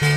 [0.00, 0.08] Mit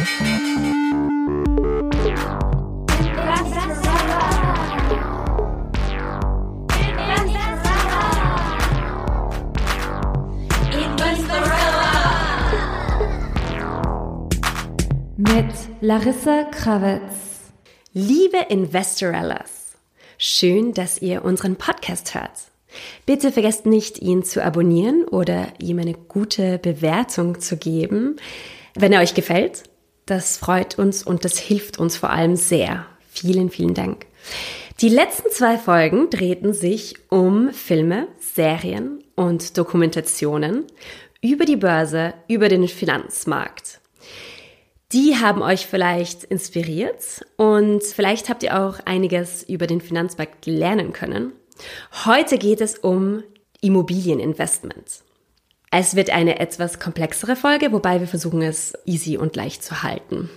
[15.81, 17.01] Larissa Krawitz.
[17.91, 19.73] Liebe Investorellas,
[20.17, 22.31] schön, dass ihr unseren Podcast hört.
[23.05, 28.15] Bitte vergesst nicht, ihn zu abonnieren oder ihm eine gute Bewertung zu geben,
[28.75, 29.63] wenn er euch gefällt.
[30.05, 32.85] Das freut uns und das hilft uns vor allem sehr.
[33.09, 34.05] Vielen, vielen Dank.
[34.81, 40.65] Die letzten zwei Folgen drehten sich um Filme, Serien und Dokumentationen
[41.21, 43.79] über die Börse, über den Finanzmarkt.
[44.91, 50.91] Die haben euch vielleicht inspiriert und vielleicht habt ihr auch einiges über den Finanzmarkt lernen
[50.91, 51.33] können.
[52.05, 53.23] Heute geht es um
[53.61, 55.03] Immobilieninvestment.
[55.75, 60.29] Es wird eine etwas komplexere Folge, wobei wir versuchen es easy und leicht zu halten.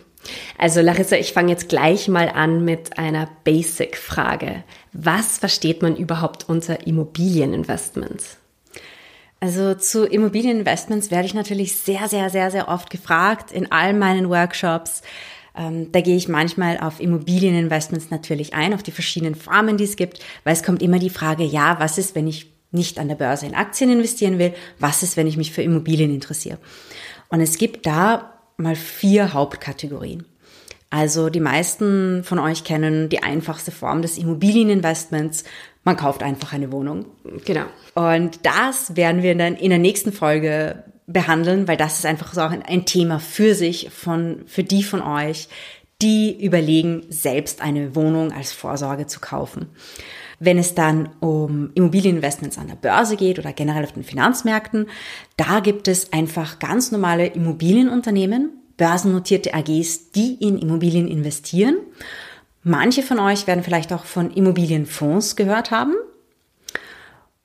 [0.57, 4.65] Also Larissa, ich fange jetzt gleich mal an mit einer Basic-Frage.
[4.95, 8.23] Was versteht man überhaupt unter Immobilieninvestment?
[9.39, 14.31] Also zu Immobilieninvestments werde ich natürlich sehr, sehr, sehr, sehr oft gefragt in all meinen
[14.31, 15.03] Workshops.
[15.55, 19.97] Ähm, da gehe ich manchmal auf Immobilieninvestments natürlich ein, auf die verschiedenen Formen, die es
[19.97, 23.17] gibt, weil es kommt immer die Frage, ja, was ist, wenn ich nicht an der
[23.17, 24.55] Börse in Aktien investieren will?
[24.79, 26.59] Was ist, wenn ich mich für Immobilien interessiere?
[27.29, 30.25] Und es gibt da mal vier Hauptkategorien.
[30.91, 35.45] Also die meisten von euch kennen die einfachste Form des Immobilieninvestments.
[35.83, 37.07] Man kauft einfach eine Wohnung.
[37.45, 37.67] Genau.
[37.95, 42.41] Und das werden wir dann in der nächsten Folge behandeln, weil das ist einfach so
[42.41, 45.49] auch ein Thema für sich von, für die von euch,
[46.03, 49.67] die überlegen, selbst eine Wohnung als Vorsorge zu kaufen.
[50.39, 54.87] Wenn es dann um Immobilieninvestments an der Börse geht oder generell auf den Finanzmärkten,
[55.37, 61.79] da gibt es einfach ganz normale Immobilienunternehmen, börsennotierte AGs, die in Immobilien investieren.
[62.63, 65.95] Manche von euch werden vielleicht auch von Immobilienfonds gehört haben.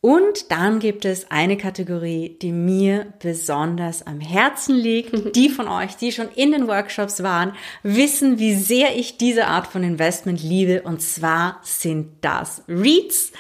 [0.02, 5.12] Und dann gibt es eine Kategorie, die mir besonders am Herzen liegt.
[5.36, 7.54] Die von euch, die schon in den Workshops waren,
[7.84, 10.82] wissen, wie sehr ich diese Art von Investment liebe.
[10.82, 13.32] Und zwar sind das REITs,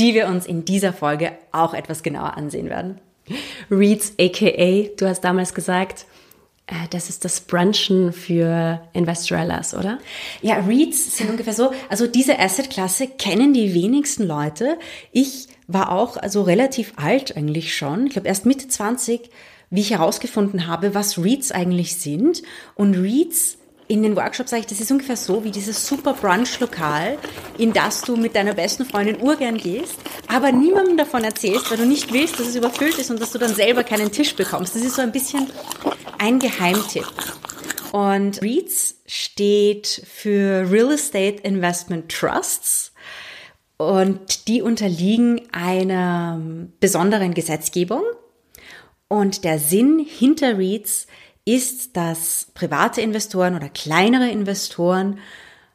[0.00, 3.00] die wir uns in dieser Folge auch etwas genauer ansehen werden.
[3.70, 6.06] REITs, aka, du hast damals gesagt,
[6.66, 9.98] äh, das ist das Brunchen für Investorellas, oder?
[10.42, 11.72] Ja, REITs sind ungefähr so.
[11.88, 14.78] Also diese Assetklasse kennen die wenigsten Leute.
[15.12, 18.06] Ich war auch also relativ alt eigentlich schon.
[18.06, 19.30] Ich glaube erst Mitte 20,
[19.70, 22.42] wie ich herausgefunden habe, was REITs eigentlich sind.
[22.74, 27.18] Und REITs in den Workshops sage ich, das ist ungefähr so wie dieses super Brunch-Lokal,
[27.56, 29.96] in das du mit deiner besten Freundin urgern gehst,
[30.26, 33.38] aber niemandem davon erzählst, weil du nicht willst, dass es überfüllt ist und dass du
[33.38, 34.74] dann selber keinen Tisch bekommst.
[34.74, 35.50] Das ist so ein bisschen
[36.18, 37.06] ein Geheimtipp.
[37.92, 42.92] Und REITs steht für Real Estate Investment Trusts
[43.78, 46.40] und die unterliegen einer
[46.80, 48.02] besonderen Gesetzgebung.
[49.08, 51.06] Und der Sinn hinter REITs
[51.46, 55.18] ist, dass private Investoren oder kleinere Investoren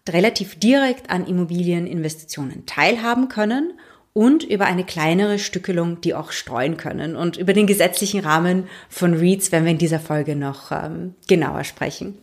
[0.08, 3.74] relativ direkt an Immobilieninvestitionen teilhaben können
[4.12, 7.16] und über eine kleinere Stückelung die auch streuen können.
[7.16, 11.64] Und über den gesetzlichen Rahmen von REITs werden wir in dieser Folge noch ähm, genauer
[11.64, 12.18] sprechen.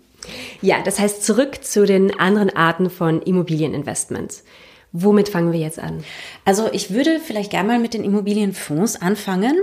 [0.61, 4.45] Ja, das heißt zurück zu den anderen Arten von Immobilieninvestments.
[4.93, 6.03] Womit fangen wir jetzt an?
[6.45, 9.55] Also ich würde vielleicht gerne mal mit den Immobilienfonds anfangen,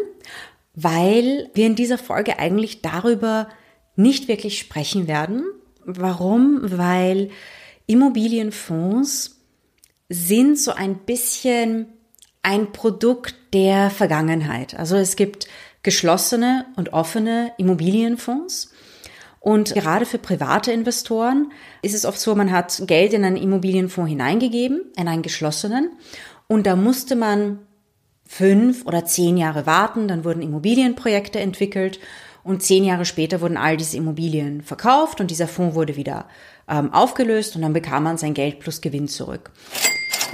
[0.73, 3.49] weil wir in dieser Folge eigentlich darüber
[3.95, 5.43] nicht wirklich sprechen werden.
[5.85, 6.59] Warum?
[6.63, 7.29] Weil
[7.88, 9.41] Immobilienfonds
[10.09, 11.88] sind so ein bisschen
[12.44, 14.77] ein Produkt der Vergangenheit.
[14.77, 15.47] Also es gibt
[15.83, 18.71] geschlossene und offene Immobilienfonds.
[19.40, 24.09] Und gerade für private Investoren ist es oft so, man hat Geld in einen Immobilienfonds
[24.09, 25.92] hineingegeben, in einen geschlossenen.
[26.48, 27.59] Und da musste man
[28.25, 30.08] fünf oder zehn Jahre warten.
[30.08, 32.00] Dann wurden Immobilienprojekte entwickelt
[32.44, 36.28] und zehn Jahre später wurden all diese Immobilien verkauft und dieser Fonds wurde wieder
[36.69, 39.51] ähm, aufgelöst und dann bekam man sein Geld plus Gewinn zurück.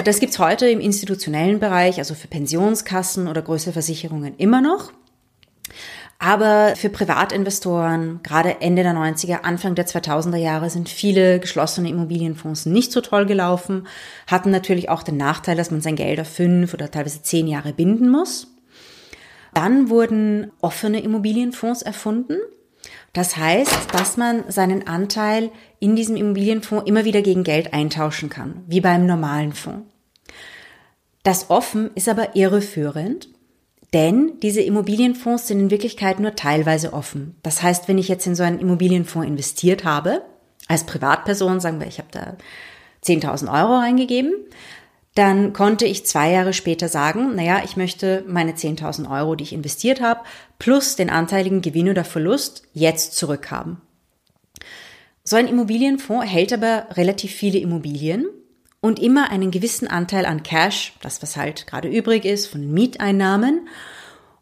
[0.04, 4.92] Das gibt's heute im institutionellen Bereich, also für Pensionskassen oder größere Versicherungen immer noch.
[6.26, 12.66] Aber für Privatinvestoren, gerade Ende der 90er, Anfang der 2000er Jahre, sind viele geschlossene Immobilienfonds
[12.66, 13.88] nicht so toll gelaufen,
[14.28, 17.74] hatten natürlich auch den Nachteil, dass man sein Geld auf fünf oder teilweise zehn Jahre
[17.74, 18.48] binden muss.
[19.54, 22.38] Dann wurden offene Immobilienfonds erfunden.
[23.12, 28.64] Das heißt, dass man seinen Anteil in diesem Immobilienfonds immer wieder gegen Geld eintauschen kann,
[28.68, 29.90] wie beim normalen Fonds.
[31.24, 33.28] Das offen ist aber irreführend,
[33.94, 37.36] Denn diese Immobilienfonds sind in Wirklichkeit nur teilweise offen.
[37.44, 40.24] Das heißt, wenn ich jetzt in so einen Immobilienfonds investiert habe,
[40.68, 42.38] als Privatperson, sagen wir, ich habe da
[43.06, 44.34] 10.000 Euro eingegeben,
[45.14, 49.54] dann konnte ich zwei Jahre später sagen, naja, ich möchte meine 10.000 Euro, die ich
[49.54, 50.22] investiert habe,
[50.58, 53.78] plus den anteiligen Gewinn oder Verlust jetzt zurückhaben.
[55.24, 58.26] So ein Immobilienfonds hält aber relativ viele Immobilien
[58.84, 63.70] und immer einen gewissen Anteil an Cash, das was halt gerade übrig ist, von Mieteinnahmen.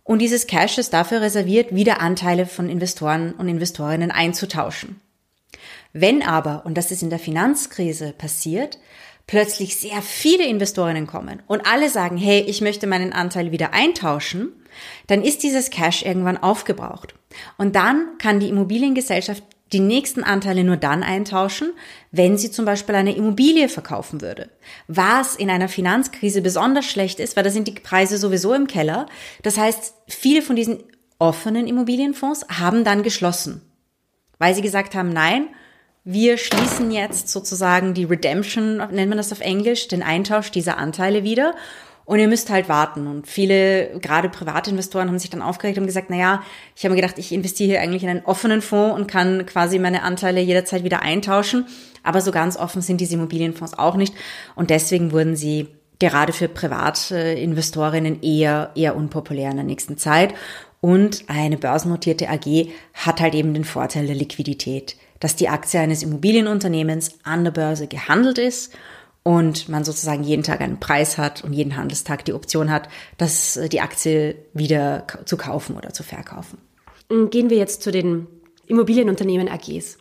[0.04, 5.00] Und dieses Cash ist dafür reserviert, wieder Anteile von Investoren und Investorinnen einzutauschen.
[5.94, 8.80] Wenn aber, und das ist in der Finanzkrise passiert,
[9.28, 14.52] plötzlich sehr viele Investorinnen kommen und alle sagen, hey, ich möchte meinen Anteil wieder eintauschen,
[15.06, 17.14] dann ist dieses Cash irgendwann aufgebraucht.
[17.60, 21.72] Und dann kann die Immobiliengesellschaft die nächsten Anteile nur dann eintauschen,
[22.12, 24.50] wenn sie zum Beispiel eine Immobilie verkaufen würde.
[24.88, 29.06] Was in einer Finanzkrise besonders schlecht ist, weil da sind die Preise sowieso im Keller.
[29.44, 30.84] Das heißt, viele von diesen
[31.20, 33.62] offenen Immobilienfonds haben dann geschlossen,
[34.40, 35.48] weil sie gesagt haben, nein,
[36.04, 41.24] wir schließen jetzt sozusagen die Redemption, nennt man das auf Englisch, den Eintausch dieser Anteile
[41.24, 41.54] wieder.
[42.06, 43.08] Und ihr müsst halt warten.
[43.08, 46.44] Und viele, gerade Privatinvestoren, haben sich dann aufgeregt und gesagt, na ja,
[46.76, 49.80] ich habe mir gedacht, ich investiere hier eigentlich in einen offenen Fonds und kann quasi
[49.80, 51.66] meine Anteile jederzeit wieder eintauschen.
[52.04, 54.14] Aber so ganz offen sind diese Immobilienfonds auch nicht.
[54.56, 55.68] Und deswegen wurden sie
[56.00, 60.34] gerade für Privatinvestorinnen eher, eher unpopulär in der nächsten Zeit.
[60.82, 66.04] Und eine börsennotierte AG hat halt eben den Vorteil der Liquidität dass die Aktie eines
[66.04, 68.74] Immobilienunternehmens an der Börse gehandelt ist
[69.24, 73.58] und man sozusagen jeden Tag einen Preis hat und jeden Handelstag die Option hat, dass
[73.58, 76.58] äh, die Aktie wieder zu kaufen oder zu verkaufen.
[77.30, 78.28] Gehen wir jetzt zu den
[78.68, 79.98] Immobilienunternehmen AGs.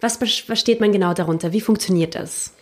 [0.00, 1.52] Was versteht man genau darunter?
[1.52, 2.54] Wie funktioniert das?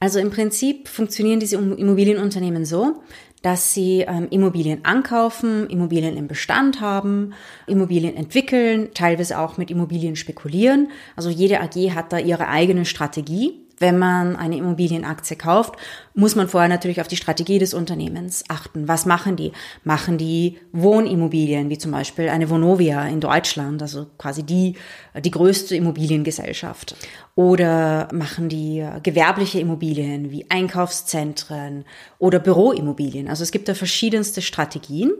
[0.00, 3.02] Also im Prinzip funktionieren diese Immobilienunternehmen so,
[3.40, 7.34] dass sie ähm, Immobilien ankaufen, Immobilien im Bestand haben,
[7.68, 10.90] Immobilien entwickeln, teilweise auch mit Immobilien spekulieren.
[11.14, 15.74] Also jede AG hat da ihre eigene Strategie wenn man eine Immobilienaktie kauft,
[16.14, 18.88] muss man vorher natürlich auf die Strategie des Unternehmens achten.
[18.88, 19.52] Was machen die?
[19.84, 24.76] Machen die Wohnimmobilien, wie zum Beispiel eine Vonovia in Deutschland, also quasi die,
[25.22, 26.96] die größte Immobiliengesellschaft.
[27.34, 31.84] Oder machen die gewerbliche Immobilien wie Einkaufszentren
[32.18, 33.28] oder Büroimmobilien.
[33.28, 35.12] Also es gibt da verschiedenste Strategien.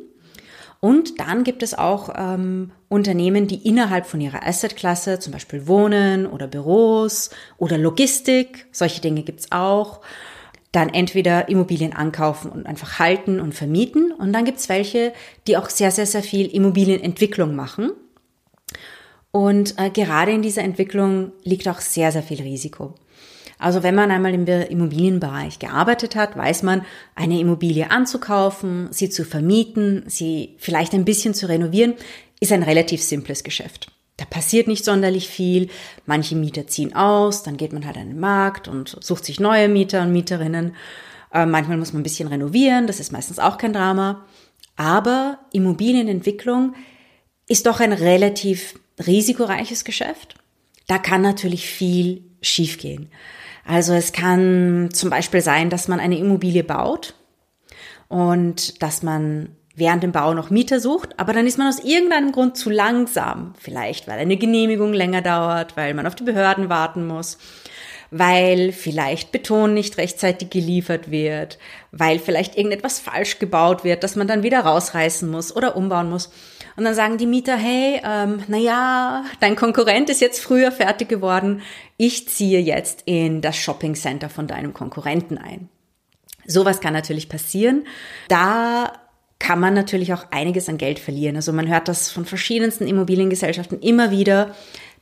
[0.84, 6.26] Und dann gibt es auch ähm, Unternehmen, die innerhalb von ihrer Assetklasse, zum Beispiel Wohnen
[6.26, 10.00] oder Büros oder Logistik, solche Dinge gibt's auch,
[10.72, 14.10] dann entweder Immobilien ankaufen und einfach halten und vermieten.
[14.10, 15.12] Und dann gibt's welche,
[15.46, 17.92] die auch sehr, sehr, sehr viel Immobilienentwicklung machen.
[19.30, 22.96] Und äh, gerade in dieser Entwicklung liegt auch sehr, sehr viel Risiko.
[23.62, 29.24] Also wenn man einmal im Immobilienbereich gearbeitet hat, weiß man, eine Immobilie anzukaufen, sie zu
[29.24, 31.94] vermieten, sie vielleicht ein bisschen zu renovieren,
[32.40, 33.92] ist ein relativ simples Geschäft.
[34.16, 35.68] Da passiert nicht sonderlich viel.
[36.06, 39.68] Manche Mieter ziehen aus, dann geht man halt an den Markt und sucht sich neue
[39.68, 40.74] Mieter und Mieterinnen.
[41.32, 44.24] Äh, manchmal muss man ein bisschen renovieren, das ist meistens auch kein Drama.
[44.74, 46.74] Aber Immobilienentwicklung
[47.46, 48.74] ist doch ein relativ
[49.06, 50.34] risikoreiches Geschäft.
[50.88, 53.08] Da kann natürlich viel schiefgehen.
[53.64, 57.14] Also es kann zum Beispiel sein, dass man eine Immobilie baut
[58.08, 62.32] und dass man während dem Bau noch Mieter sucht, aber dann ist man aus irgendeinem
[62.32, 63.54] Grund zu langsam.
[63.58, 67.38] Vielleicht, weil eine Genehmigung länger dauert, weil man auf die Behörden warten muss,
[68.12, 71.58] weil vielleicht Beton nicht rechtzeitig geliefert wird,
[71.92, 76.30] weil vielleicht irgendetwas falsch gebaut wird, dass man dann wieder rausreißen muss oder umbauen muss.
[76.76, 81.62] Und dann sagen die Mieter, hey, ähm, naja, dein Konkurrent ist jetzt früher fertig geworden,
[81.96, 85.70] ich ziehe jetzt in das Shopping Center von deinem Konkurrenten ein.
[86.46, 87.86] Sowas kann natürlich passieren.
[88.28, 88.92] Da
[89.38, 91.36] kann man natürlich auch einiges an Geld verlieren.
[91.36, 94.54] Also man hört das von verschiedensten Immobiliengesellschaften immer wieder,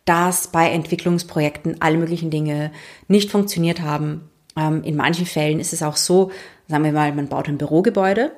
[0.04, 2.72] dass bei Entwicklungsprojekten alle möglichen Dinge
[3.08, 4.30] nicht funktioniert haben.
[4.56, 6.30] Ähm, in manchen Fällen ist es auch so,
[6.68, 8.32] sagen wir mal, man baut ein Bürogebäude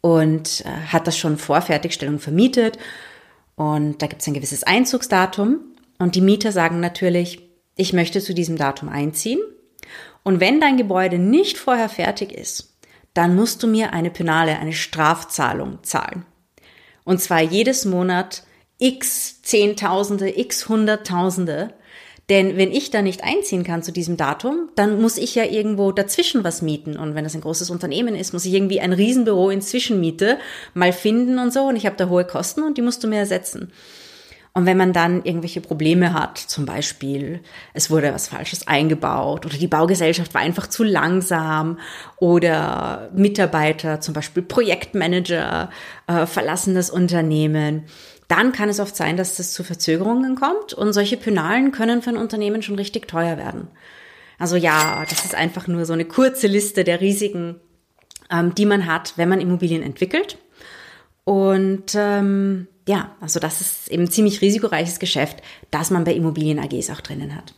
[0.00, 2.78] und äh, hat das schon vor Fertigstellung vermietet
[3.56, 5.60] und da gibt es ein gewisses Einzugsdatum
[5.98, 7.40] und die Mieter sagen natürlich,
[7.76, 9.40] ich möchte zu diesem Datum einziehen
[10.22, 12.74] und wenn dein Gebäude nicht vorher fertig ist,
[13.12, 16.26] dann musst du mir eine Penale, eine Strafzahlung zahlen.
[17.04, 18.42] Und zwar jedes Monat
[18.78, 21.74] x Zehntausende, x Hunderttausende
[22.30, 25.92] denn wenn ich da nicht einziehen kann zu diesem Datum, dann muss ich ja irgendwo
[25.92, 26.96] dazwischen was mieten.
[26.96, 30.38] Und wenn das ein großes Unternehmen ist, muss ich irgendwie ein Riesenbüro in Zwischenmiete
[30.72, 31.64] mal finden und so.
[31.64, 33.72] Und ich habe da hohe Kosten und die musst du mir ersetzen.
[34.56, 37.40] Und wenn man dann irgendwelche Probleme hat, zum Beispiel
[37.72, 41.80] es wurde was Falsches eingebaut oder die Baugesellschaft war einfach zu langsam
[42.18, 45.70] oder Mitarbeiter, zum Beispiel Projektmanager,
[46.06, 47.86] äh, verlassen das Unternehmen,
[48.28, 52.10] dann kann es oft sein, dass das zu Verzögerungen kommt und solche Penalen können für
[52.10, 53.68] ein Unternehmen schon richtig teuer werden.
[54.38, 57.60] Also ja, das ist einfach nur so eine kurze Liste der Risiken,
[58.30, 60.38] ähm, die man hat, wenn man Immobilien entwickelt.
[61.24, 66.90] Und ähm, ja, also das ist eben ziemlich risikoreiches Geschäft, das man bei Immobilien AGs
[66.90, 67.54] auch drinnen hat.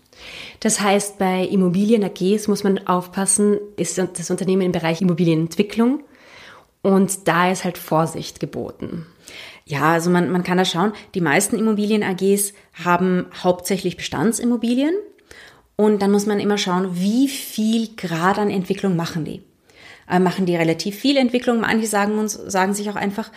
[0.60, 6.02] Das heißt, bei Immobilien AGs muss man aufpassen, ist das Unternehmen im Bereich Immobilienentwicklung
[6.82, 9.06] und da ist halt Vorsicht geboten.
[9.68, 12.52] Ja, also man, man kann da schauen, die meisten Immobilien AGs
[12.84, 14.94] haben hauptsächlich Bestandsimmobilien
[15.74, 19.42] und dann muss man immer schauen, wie viel Grad an Entwicklung machen die.
[20.08, 21.60] Äh, machen die relativ viel Entwicklung.
[21.60, 23.32] Manche sagen uns, sagen sich auch einfach,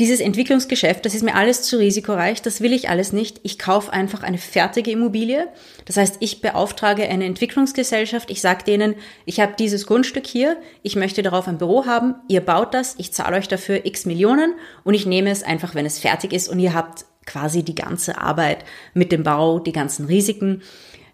[0.00, 3.40] dieses Entwicklungsgeschäft, das ist mir alles zu risikoreich, das will ich alles nicht.
[3.42, 5.48] Ich kaufe einfach eine fertige Immobilie.
[5.84, 8.94] Das heißt, ich beauftrage eine Entwicklungsgesellschaft, ich sage denen,
[9.26, 13.12] ich habe dieses Grundstück hier, ich möchte darauf ein Büro haben, ihr baut das, ich
[13.12, 16.58] zahle euch dafür x Millionen und ich nehme es einfach, wenn es fertig ist und
[16.58, 20.62] ihr habt quasi die ganze Arbeit mit dem Bau, die ganzen Risiken.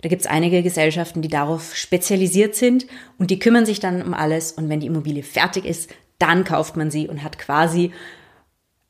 [0.03, 2.87] Da gibt es einige Gesellschaften, die darauf spezialisiert sind
[3.19, 6.77] und die kümmern sich dann um alles und wenn die Immobilie fertig ist, dann kauft
[6.77, 7.93] man sie und hat quasi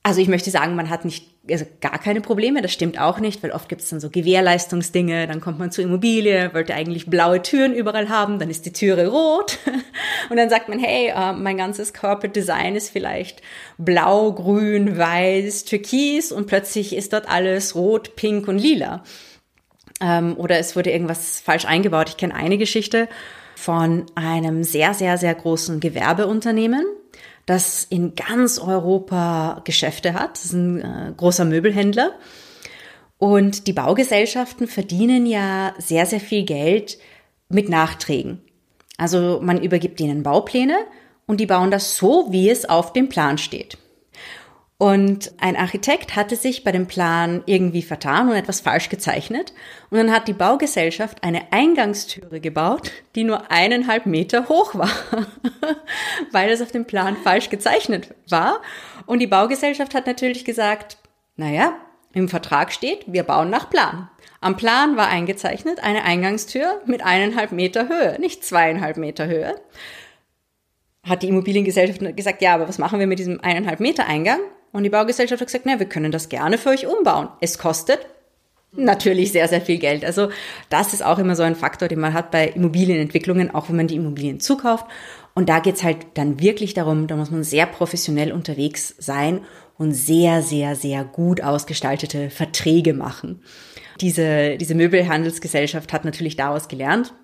[0.09, 3.43] also ich möchte sagen, man hat nicht, also gar keine Probleme, das stimmt auch nicht,
[3.43, 7.43] weil oft gibt es dann so Gewährleistungsdinge, dann kommt man zur Immobilie, wollte eigentlich blaue
[7.43, 9.59] Türen überall haben, dann ist die Türe rot
[10.31, 13.43] und dann sagt man, hey, äh, mein ganzes Corporate Design ist vielleicht
[13.77, 19.05] blau, grün, weiß, türkis und plötzlich ist dort alles rot, pink und lila.
[20.01, 22.09] Ähm, oder es wurde irgendwas falsch eingebaut.
[22.09, 23.09] Ich kenne eine Geschichte
[23.57, 26.87] von einem sehr, sehr, sehr großen Gewerbeunternehmen
[27.49, 30.37] das in ganz Europa Geschäfte hat.
[30.37, 32.13] Das ist ein äh, großer Möbelhändler.
[33.17, 36.99] Und die Baugesellschaften verdienen ja sehr, sehr viel Geld
[37.49, 38.43] mit Nachträgen.
[38.99, 40.77] Also man übergibt ihnen Baupläne
[41.27, 43.79] und die bauen das so, wie es auf dem Plan steht.
[44.81, 49.53] Und ein Architekt hatte sich bei dem Plan irgendwie vertan und etwas falsch gezeichnet.
[49.91, 54.91] Und dann hat die Baugesellschaft eine Eingangstüre gebaut, die nur eineinhalb Meter hoch war,
[56.31, 58.63] weil es auf dem Plan falsch gezeichnet war.
[59.07, 60.99] Und die Baugesellschaft hat natürlich gesagt,
[61.35, 61.73] naja,
[62.13, 64.09] im Vertrag steht, wir bauen nach Plan.
[64.41, 69.57] Am Plan war eingezeichnet eine Eingangstür mit eineinhalb Meter Höhe, nicht zweieinhalb Meter Höhe.
[71.03, 74.39] Hat die Immobiliengesellschaft gesagt, ja, aber was machen wir mit diesem eineinhalb Meter Eingang?
[74.73, 77.29] Und die Baugesellschaft hat gesagt, na, wir können das gerne für euch umbauen.
[77.41, 78.01] Es kostet
[78.73, 80.05] natürlich sehr, sehr viel Geld.
[80.05, 80.29] Also
[80.69, 83.89] das ist auch immer so ein Faktor, den man hat bei Immobilienentwicklungen, auch wenn man
[83.89, 84.87] die Immobilien zukauft.
[85.35, 89.41] Und da geht's halt dann wirklich darum, da muss man sehr professionell unterwegs sein
[89.79, 93.43] und sehr, sehr, sehr gut ausgestaltete Verträge machen.
[94.01, 97.15] Diese, diese Möbelhandelsgesellschaft hat natürlich daraus gelernt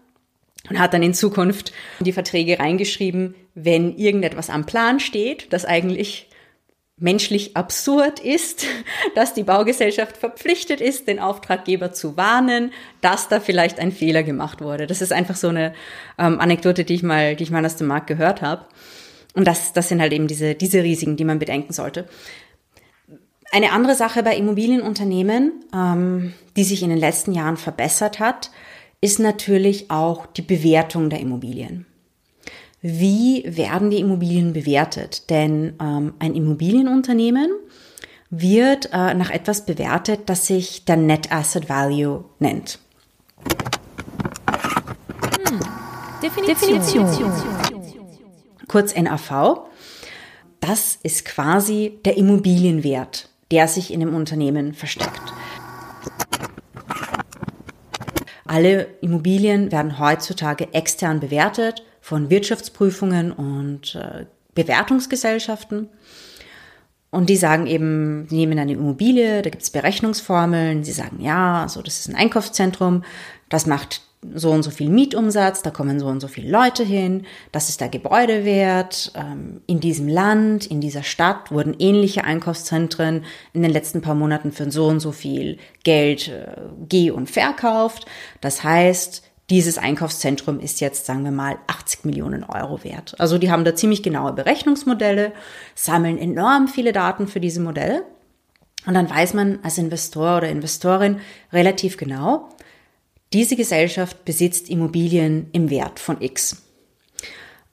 [0.70, 6.28] und hat dann in Zukunft die Verträge reingeschrieben, wenn irgendetwas am Plan steht, das eigentlich
[6.96, 8.66] menschlich absurd ist,
[9.14, 14.60] dass die Baugesellschaft verpflichtet ist, den Auftraggeber zu warnen, dass da vielleicht ein Fehler gemacht
[14.60, 14.86] wurde.
[14.86, 15.74] Das ist einfach so eine
[16.18, 18.66] ähm, Anekdote, die ich mal, die ich mal aus dem Markt gehört habe.
[19.34, 22.06] Und das, das sind halt eben diese, diese Risiken, die man bedenken sollte.
[23.50, 28.50] Eine andere Sache bei Immobilienunternehmen, ähm, die sich in den letzten Jahren verbessert hat,
[29.00, 31.86] ist natürlich auch die Bewertung der Immobilien
[32.86, 35.30] wie werden die Immobilien bewertet?
[35.30, 37.50] Denn ähm, ein Immobilienunternehmen
[38.28, 42.78] wird äh, nach etwas bewertet, das sich der Net Asset Value nennt.
[45.48, 45.60] Hm.
[46.22, 46.78] Definition.
[46.78, 47.32] Definition.
[48.68, 49.62] Kurz NAV.
[50.60, 55.32] Das ist quasi der Immobilienwert, der sich in dem Unternehmen versteckt.
[58.44, 65.88] Alle Immobilien werden heutzutage extern bewertet von Wirtschaftsprüfungen und äh, Bewertungsgesellschaften.
[67.10, 71.64] Und die sagen eben, sie nehmen eine Immobilie, da gibt es Berechnungsformeln, sie sagen, ja,
[71.66, 73.04] so das ist ein Einkaufszentrum,
[73.48, 74.02] das macht
[74.34, 77.80] so und so viel Mietumsatz, da kommen so und so viele Leute hin, das ist
[77.80, 79.12] der Gebäudewert.
[79.14, 84.52] Ähm, in diesem Land, in dieser Stadt wurden ähnliche Einkaufszentren in den letzten paar Monaten
[84.52, 86.54] für so und so viel Geld äh,
[86.86, 88.04] geh- und verkauft.
[88.42, 93.14] Das heißt, dieses Einkaufszentrum ist jetzt, sagen wir mal, 80 Millionen Euro wert.
[93.18, 95.32] Also die haben da ziemlich genaue Berechnungsmodelle,
[95.74, 98.04] sammeln enorm viele Daten für diese Modelle.
[98.86, 101.20] Und dann weiß man als Investor oder Investorin
[101.52, 102.48] relativ genau,
[103.32, 106.62] diese Gesellschaft besitzt Immobilien im Wert von X.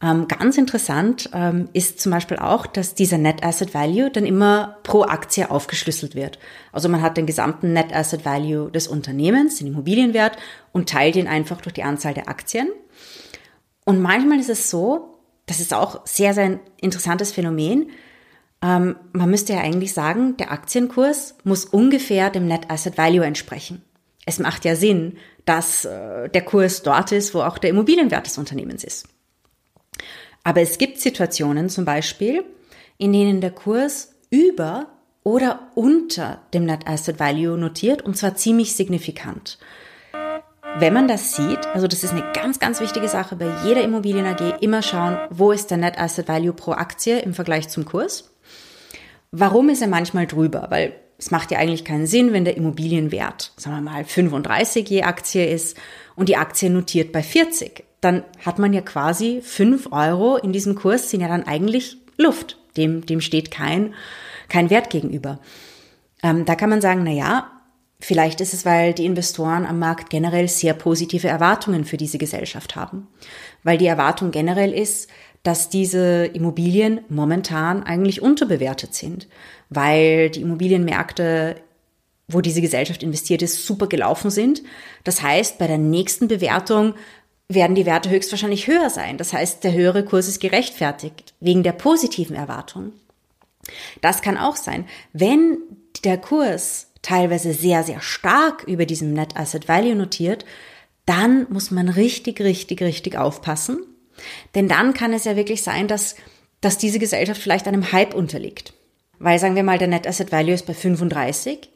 [0.04, 4.78] Ähm, ganz interessant ähm, ist zum Beispiel auch, dass dieser Net Asset Value dann immer
[4.82, 6.40] pro Aktie aufgeschlüsselt wird.
[6.72, 10.38] Also man hat den gesamten Net Asset Value des Unternehmens, den Immobilienwert,
[10.72, 12.68] und teilt ihn einfach durch die Anzahl der Aktien.
[13.86, 17.92] Und manchmal ist es so, das ist auch sehr, sehr ein interessantes Phänomen.
[18.64, 23.84] Ähm, man müsste ja eigentlich sagen, der Aktienkurs muss ungefähr dem Net Asset Value entsprechen.
[24.26, 28.38] Es macht ja Sinn, dass äh, der Kurs dort ist, wo auch der Immobilienwert des
[28.40, 29.08] Unternehmens ist.
[30.44, 32.44] Aber es gibt Situationen zum Beispiel,
[32.98, 34.88] in denen der Kurs über
[35.24, 39.60] oder unter dem Net Asset Value notiert und zwar ziemlich signifikant.
[40.78, 44.26] Wenn man das sieht, also das ist eine ganz, ganz wichtige Sache bei jeder Immobilien
[44.26, 48.32] AG, immer schauen, wo ist der Net Asset Value pro Aktie im Vergleich zum Kurs.
[49.32, 50.68] Warum ist er manchmal drüber?
[50.70, 55.04] Weil es macht ja eigentlich keinen Sinn, wenn der Immobilienwert, sagen wir mal, 35 je
[55.04, 55.78] Aktie ist
[56.16, 60.76] und die Aktie notiert bei 40 dann hat man ja quasi fünf Euro in diesem
[60.76, 62.58] Kurs sind ja dann eigentlich Luft.
[62.78, 63.94] Dem, dem steht kein,
[64.50, 65.40] kein Wert gegenüber.
[66.24, 67.52] Ähm, da kann man sagen, na ja,
[68.00, 72.76] vielleicht ist es, weil die Investoren am Markt generell sehr positive Erwartungen für diese Gesellschaft
[72.76, 73.08] haben.
[73.64, 75.10] Weil die Erwartung generell ist,
[75.44, 79.28] dass diese Immobilien momentan eigentlich unterbewertet sind,
[79.70, 81.56] weil die Immobilienmärkte
[82.34, 84.64] wo diese Gesellschaft investiert ist, super gelaufen sind.
[85.04, 86.94] Das heißt, bei der nächsten Bewertung
[87.54, 89.18] werden die Werte höchstwahrscheinlich höher sein.
[89.18, 92.94] Das heißt, der höhere Kurs ist gerechtfertigt wegen der positiven Erwartung.
[94.02, 94.86] Das kann auch sein.
[95.14, 95.58] Wenn
[96.04, 100.46] der Kurs teilweise sehr, sehr stark über diesem Net Asset Value notiert,
[101.06, 103.80] dann muss man richtig, richtig, richtig aufpassen.
[104.56, 106.16] Denn dann kann es ja wirklich sein, dass,
[106.60, 108.74] dass diese Gesellschaft vielleicht einem Hype unterliegt.
[109.20, 111.70] Weil sagen wir mal, der Net Asset Value ist bei 35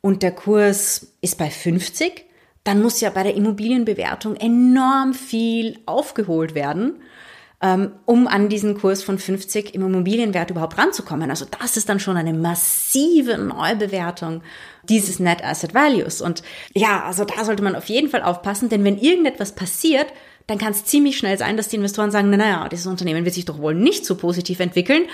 [0.00, 2.24] und der Kurs ist bei 50
[2.64, 7.02] dann muss ja bei der Immobilienbewertung enorm viel aufgeholt werden,
[7.60, 11.30] ähm, um an diesen Kurs von 50 im Immobilienwert überhaupt ranzukommen.
[11.30, 14.42] Also das ist dann schon eine massive Neubewertung
[14.88, 16.20] dieses Net Asset Values.
[16.20, 16.42] Und
[16.74, 20.06] ja, also da sollte man auf jeden Fall aufpassen, denn wenn irgendetwas passiert,
[20.46, 23.46] dann kann es ziemlich schnell sein, dass die Investoren sagen, naja, dieses Unternehmen wird sich
[23.46, 25.04] doch wohl nicht so positiv entwickeln.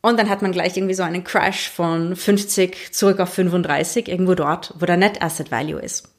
[0.00, 4.34] Und dann hat man gleich irgendwie so einen Crash von 50 zurück auf 35, irgendwo
[4.34, 6.13] dort, wo der Net Asset Value ist.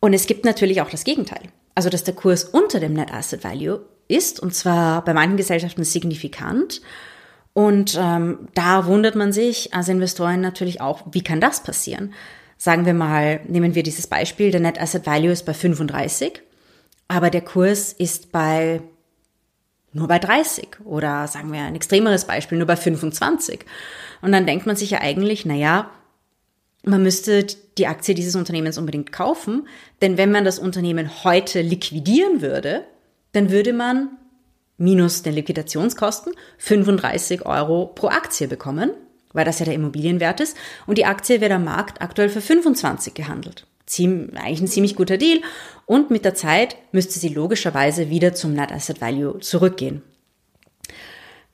[0.00, 1.42] Und es gibt natürlich auch das Gegenteil.
[1.74, 5.84] Also, dass der Kurs unter dem Net Asset Value ist, und zwar bei manchen Gesellschaften
[5.84, 6.80] signifikant.
[7.52, 12.14] Und ähm, da wundert man sich als Investoren natürlich auch, wie kann das passieren?
[12.56, 16.40] Sagen wir mal, nehmen wir dieses Beispiel, der Net Asset Value ist bei 35,
[17.06, 18.80] aber der Kurs ist bei
[19.92, 23.60] nur bei 30 oder sagen wir ein extremeres Beispiel, nur bei 25.
[24.20, 25.90] Und dann denkt man sich ja eigentlich, na ja,
[26.88, 27.46] man müsste
[27.76, 29.68] die Aktie dieses Unternehmens unbedingt kaufen,
[30.02, 32.84] denn wenn man das Unternehmen heute liquidieren würde,
[33.32, 34.10] dann würde man
[34.78, 38.90] minus den Liquidationskosten 35 Euro pro Aktie bekommen,
[39.32, 43.14] weil das ja der Immobilienwert ist, und die Aktie wird am Markt aktuell für 25
[43.14, 43.66] gehandelt.
[43.86, 45.40] Ziem, eigentlich ein ziemlich guter Deal
[45.86, 50.02] und mit der Zeit müsste sie logischerweise wieder zum Net Asset Value zurückgehen.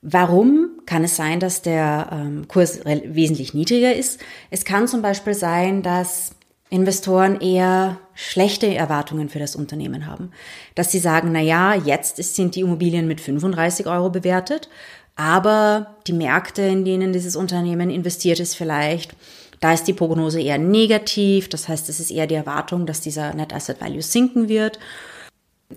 [0.07, 4.19] Warum kann es sein, dass der ähm, Kurs wesentlich niedriger ist?
[4.51, 6.35] Es kann zum Beispiel sein, dass
[6.69, 10.29] Investoren eher schlechte Erwartungen für das Unternehmen haben.
[10.75, 14.69] Dass sie sagen, na ja, jetzt sind die Immobilien mit 35 Euro bewertet,
[15.15, 19.15] aber die Märkte, in denen dieses Unternehmen investiert ist, vielleicht,
[19.59, 21.49] da ist die Prognose eher negativ.
[21.49, 24.77] Das heißt, es ist eher die Erwartung, dass dieser Net Asset Value sinken wird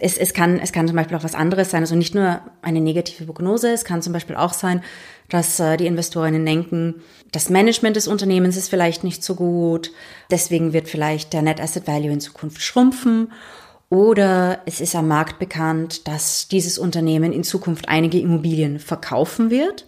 [0.00, 2.80] es, es, kann, es kann zum Beispiel auch was anderes sein, also nicht nur eine
[2.80, 4.82] negative Prognose, es kann zum Beispiel auch sein,
[5.28, 6.96] dass äh, die Investorinnen denken,
[7.32, 9.92] das Management des Unternehmens ist vielleicht nicht so gut,
[10.30, 13.32] deswegen wird vielleicht der Net Asset Value in Zukunft schrumpfen
[13.90, 19.86] oder es ist am Markt bekannt, dass dieses Unternehmen in Zukunft einige Immobilien verkaufen wird.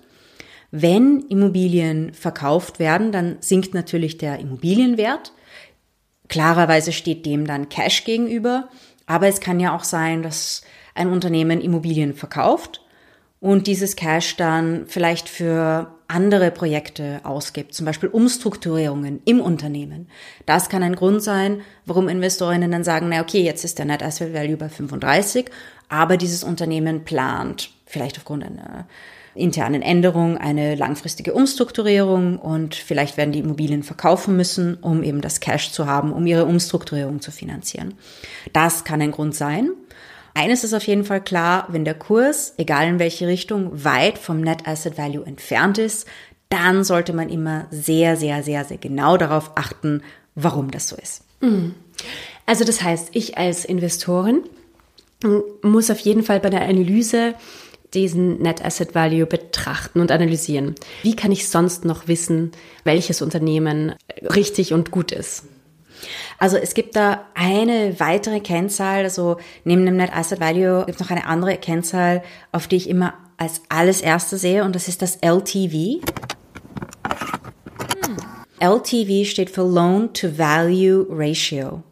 [0.71, 5.33] Wenn Immobilien verkauft werden, dann sinkt natürlich der Immobilienwert.
[6.29, 8.69] Klarerweise steht dem dann Cash gegenüber.
[9.11, 10.63] Aber es kann ja auch sein, dass
[10.95, 12.81] ein Unternehmen Immobilien verkauft
[13.41, 20.07] und dieses Cash dann vielleicht für andere Projekte ausgibt, zum Beispiel Umstrukturierungen im Unternehmen.
[20.47, 24.05] Das kann ein Grund sein, warum Investorinnen dann sagen, na okay, jetzt ist der Net
[24.05, 25.51] Asset Value bei 35,
[25.89, 28.87] aber dieses Unternehmen plant vielleicht aufgrund einer
[29.35, 35.41] internen Änderung eine langfristige Umstrukturierung und vielleicht werden die Immobilien verkaufen müssen, um eben das
[35.41, 37.95] Cash zu haben, um ihre Umstrukturierung zu finanzieren.
[38.53, 39.71] Das kann ein Grund sein.
[40.35, 44.41] Eines ist auf jeden Fall klar, wenn der Kurs, egal in welche Richtung, weit vom
[44.41, 46.07] Net Asset Value entfernt ist,
[46.49, 50.03] dann sollte man immer sehr, sehr, sehr, sehr genau darauf achten,
[50.35, 51.23] warum das so ist.
[51.41, 51.75] Mhm.
[52.47, 54.43] Also das heißt, ich als Investorin
[55.63, 57.35] muss auf jeden Fall bei der Analyse
[57.95, 60.75] diesen Net Asset Value betrachten und analysieren.
[61.03, 62.53] Wie kann ich sonst noch wissen,
[62.85, 65.45] welches Unternehmen richtig und gut ist?
[66.39, 71.07] Also es gibt da eine weitere Kennzahl, also neben dem Net Asset Value gibt es
[71.07, 72.23] noch eine andere Kennzahl,
[72.53, 76.01] auf die ich immer als alles erste sehe und das ist das LTV.
[78.05, 78.17] Hm.
[78.61, 81.83] LTV steht für Loan to Value Ratio.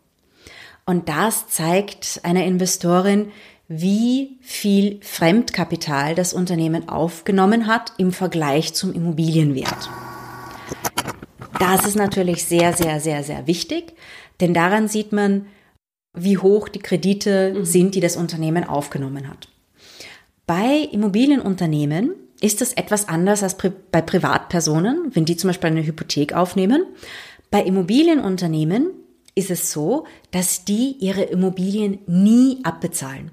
[0.84, 3.30] Und das zeigt einer Investorin,
[3.68, 9.90] wie viel Fremdkapital das Unternehmen aufgenommen hat im Vergleich zum Immobilienwert.
[11.60, 13.92] Das ist natürlich sehr, sehr, sehr, sehr wichtig,
[14.40, 15.46] denn daran sieht man,
[16.14, 17.64] wie hoch die Kredite mhm.
[17.64, 19.48] sind, die das Unternehmen aufgenommen hat.
[20.46, 26.32] Bei Immobilienunternehmen ist das etwas anders als bei Privatpersonen, wenn die zum Beispiel eine Hypothek
[26.32, 26.86] aufnehmen.
[27.50, 28.90] Bei Immobilienunternehmen
[29.34, 33.30] ist es so, dass die ihre Immobilien nie abbezahlen.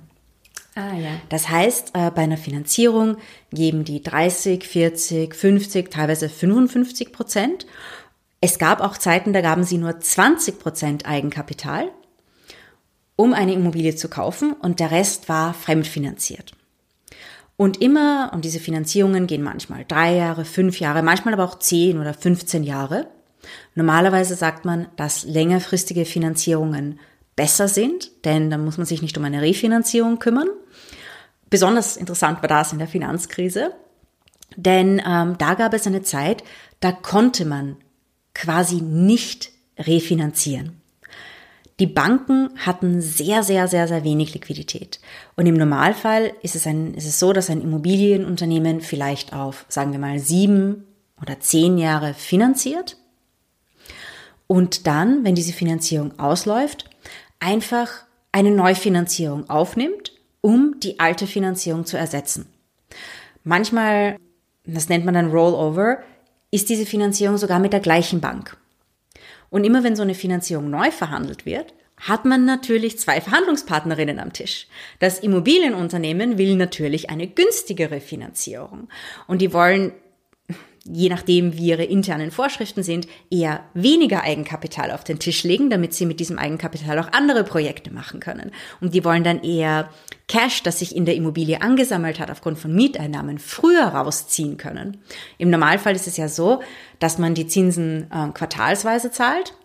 [0.75, 1.11] Ah, ja.
[1.29, 3.15] Das heißt, äh, bei einer Finanzierung
[3.51, 7.65] geben die 30, 40, 50, teilweise 55 Prozent.
[8.41, 11.91] Es gab auch Zeiten, da gaben sie nur 20 Prozent Eigenkapital,
[13.15, 16.51] um eine Immobilie zu kaufen und der Rest war fremdfinanziert.
[17.57, 21.99] Und immer, und diese Finanzierungen gehen manchmal drei Jahre, fünf Jahre, manchmal aber auch zehn
[21.99, 23.07] oder 15 Jahre.
[23.75, 26.99] Normalerweise sagt man, dass längerfristige Finanzierungen
[27.38, 30.49] besser sind, denn dann muss man sich nicht um eine Refinanzierung kümmern.
[31.49, 33.73] Besonders interessant war das in der Finanzkrise,
[34.55, 36.43] denn ähm, da gab es eine Zeit,
[36.79, 37.77] da konnte man
[38.34, 40.81] quasi nicht refinanzieren.
[41.79, 45.01] Die Banken hatten sehr, sehr, sehr, sehr wenig Liquidität.
[45.36, 49.91] Und im Normalfall ist es, ein, ist es so, dass ein Immobilienunternehmen vielleicht auf, sagen
[49.91, 50.86] wir mal, sieben
[51.21, 52.97] oder zehn Jahre finanziert
[54.47, 56.86] und dann, wenn diese Finanzierung ausläuft,
[57.39, 57.89] einfach
[58.31, 60.13] eine Neufinanzierung aufnimmt,
[60.45, 62.45] um die alte Finanzierung zu ersetzen.
[63.43, 64.17] Manchmal,
[64.63, 66.03] das nennt man dann Rollover,
[66.51, 68.55] ist diese Finanzierung sogar mit der gleichen Bank.
[69.49, 74.34] Und immer wenn so eine Finanzierung neu verhandelt wird, hat man natürlich zwei Verhandlungspartnerinnen am
[74.34, 74.67] Tisch.
[74.99, 78.88] Das Immobilienunternehmen will natürlich eine günstigere Finanzierung.
[79.25, 79.93] Und die wollen
[80.88, 85.93] je nachdem, wie ihre internen Vorschriften sind, eher weniger Eigenkapital auf den Tisch legen, damit
[85.93, 88.52] sie mit diesem Eigenkapital auch andere Projekte machen können.
[88.82, 89.89] Und die wollen dann eher
[90.28, 95.02] Cash, das sich in der Immobilie angesammelt hat, aufgrund von Mieteinnahmen früher rausziehen können.
[95.39, 96.62] Im Normalfall ist es ja so,
[97.00, 99.56] dass man die Zinsen äh, quartalsweise zahlt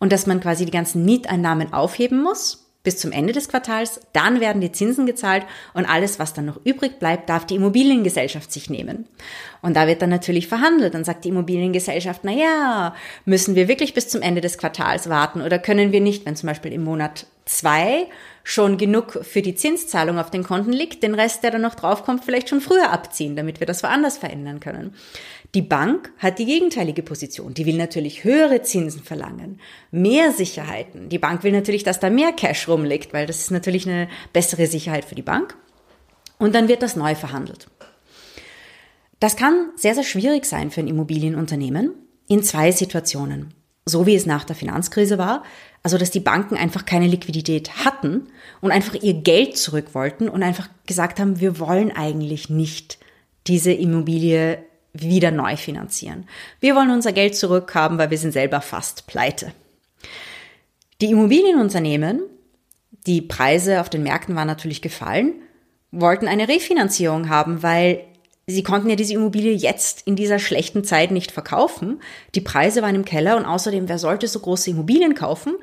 [0.00, 4.40] und dass man quasi die ganzen Mieteinnahmen aufheben muss bis zum Ende des Quartals, dann
[4.40, 8.70] werden die Zinsen gezahlt und alles, was dann noch übrig bleibt, darf die Immobiliengesellschaft sich
[8.70, 9.06] nehmen.
[9.62, 10.94] Und da wird dann natürlich verhandelt.
[10.94, 12.94] Dann sagt die Immobiliengesellschaft, na ja,
[13.24, 16.48] müssen wir wirklich bis zum Ende des Quartals warten oder können wir nicht, wenn zum
[16.48, 18.06] Beispiel im Monat zwei
[18.44, 22.24] schon genug für die Zinszahlung auf den Konten liegt, den Rest, der dann noch draufkommt,
[22.24, 24.94] vielleicht schon früher abziehen, damit wir das woanders verändern können.
[25.54, 27.54] Die Bank hat die gegenteilige Position.
[27.54, 31.08] Die will natürlich höhere Zinsen verlangen, mehr Sicherheiten.
[31.08, 34.66] Die Bank will natürlich, dass da mehr Cash rumliegt, weil das ist natürlich eine bessere
[34.66, 35.56] Sicherheit für die Bank.
[36.38, 37.68] Und dann wird das neu verhandelt.
[39.20, 41.94] Das kann sehr, sehr schwierig sein für ein Immobilienunternehmen
[42.28, 43.54] in zwei Situationen.
[43.86, 45.44] So wie es nach der Finanzkrise war,
[45.84, 48.28] also dass die Banken einfach keine Liquidität hatten
[48.62, 52.98] und einfach ihr Geld zurück wollten und einfach gesagt haben, wir wollen eigentlich nicht
[53.46, 56.26] diese Immobilie wieder neu finanzieren.
[56.58, 59.52] Wir wollen unser Geld zurückhaben, weil wir sind selber fast pleite.
[61.02, 62.22] Die Immobilienunternehmen,
[63.06, 65.34] die Preise auf den Märkten waren natürlich gefallen,
[65.90, 68.04] wollten eine Refinanzierung haben, weil
[68.46, 72.00] sie konnten ja diese Immobilie jetzt in dieser schlechten Zeit nicht verkaufen.
[72.34, 75.54] Die Preise waren im Keller und außerdem, wer sollte so große Immobilien kaufen?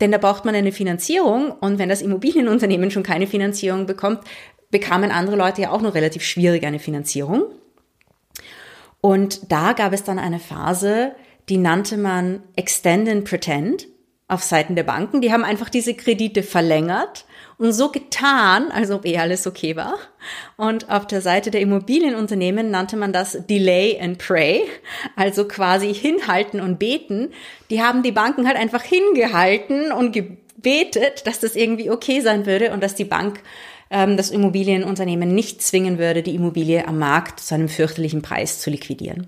[0.00, 4.20] Denn da braucht man eine Finanzierung und wenn das Immobilienunternehmen schon keine Finanzierung bekommt,
[4.70, 7.44] bekamen andere Leute ja auch noch relativ schwierig eine Finanzierung.
[9.00, 11.12] Und da gab es dann eine Phase,
[11.48, 13.86] die nannte man Extend and Pretend
[14.28, 15.20] auf Seiten der Banken.
[15.20, 17.24] Die haben einfach diese Kredite verlängert
[17.58, 19.94] und so getan, als ob eh alles okay war.
[20.56, 24.62] Und auf der Seite der Immobilienunternehmen nannte man das Delay and Pray,
[25.16, 27.30] also quasi hinhalten und beten.
[27.70, 32.72] Die haben die Banken halt einfach hingehalten und gebetet, dass das irgendwie okay sein würde
[32.72, 33.40] und dass die Bank
[33.90, 38.70] ähm, das Immobilienunternehmen nicht zwingen würde, die Immobilie am Markt zu einem fürchterlichen Preis zu
[38.70, 39.26] liquidieren.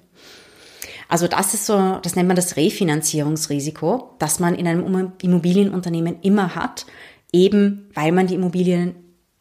[1.09, 6.55] Also das ist so, das nennt man das Refinanzierungsrisiko, das man in einem Immobilienunternehmen immer
[6.55, 6.87] hat,
[7.33, 8.95] eben weil man die Immobilien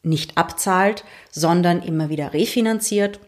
[0.04, 3.19] nicht abzahlt, sondern immer wieder refinanziert,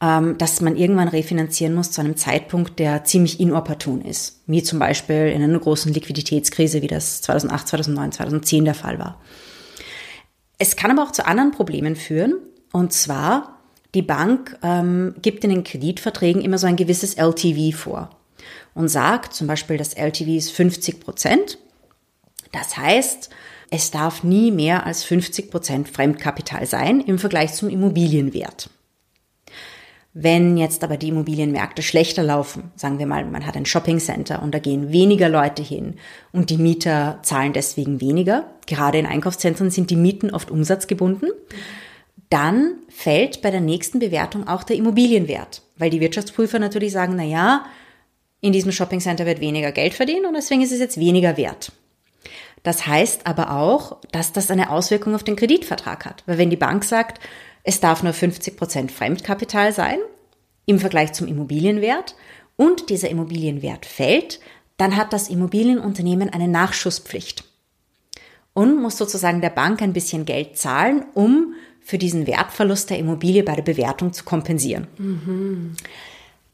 [0.00, 4.78] ähm, dass man irgendwann refinanzieren muss zu einem Zeitpunkt, der ziemlich inopportun ist, wie zum
[4.78, 9.20] Beispiel in einer großen Liquiditätskrise, wie das 2008, 2009, 2010 der Fall war.
[10.58, 12.34] Es kann aber auch zu anderen Problemen führen.
[12.72, 13.60] Und zwar,
[13.94, 18.10] die Bank ähm, gibt in den Kreditverträgen immer so ein gewisses LTV vor
[18.74, 21.58] und sagt zum Beispiel, das LTV ist 50 Prozent.
[22.56, 23.28] Das heißt,
[23.70, 28.70] es darf nie mehr als 50 Prozent Fremdkapital sein im Vergleich zum Immobilienwert.
[30.14, 34.54] Wenn jetzt aber die Immobilienmärkte schlechter laufen, sagen wir mal, man hat ein Shoppingcenter und
[34.54, 35.96] da gehen weniger Leute hin
[36.32, 41.28] und die Mieter zahlen deswegen weniger, gerade in Einkaufszentren sind die Mieten oft umsatzgebunden,
[42.30, 47.24] dann fällt bei der nächsten Bewertung auch der Immobilienwert, weil die Wirtschaftsprüfer natürlich sagen, na
[47.24, 47.66] ja,
[48.40, 51.72] in diesem Shoppingcenter wird weniger Geld verdient und deswegen ist es jetzt weniger wert.
[52.66, 56.56] Das heißt aber auch, dass das eine Auswirkung auf den Kreditvertrag hat, weil wenn die
[56.56, 57.20] Bank sagt,
[57.62, 59.98] es darf nur 50 Prozent Fremdkapital sein
[60.64, 62.16] im Vergleich zum Immobilienwert
[62.56, 64.40] und dieser Immobilienwert fällt,
[64.78, 67.44] dann hat das Immobilienunternehmen eine Nachschusspflicht
[68.52, 73.44] und muss sozusagen der Bank ein bisschen Geld zahlen, um für diesen Wertverlust der Immobilie
[73.44, 74.88] bei der Bewertung zu kompensieren.
[74.98, 75.76] Mhm.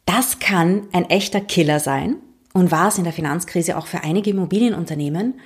[0.05, 2.17] Das kann ein echter Killer sein
[2.53, 5.41] und war es in der Finanzkrise auch für einige Immobilienunternehmen,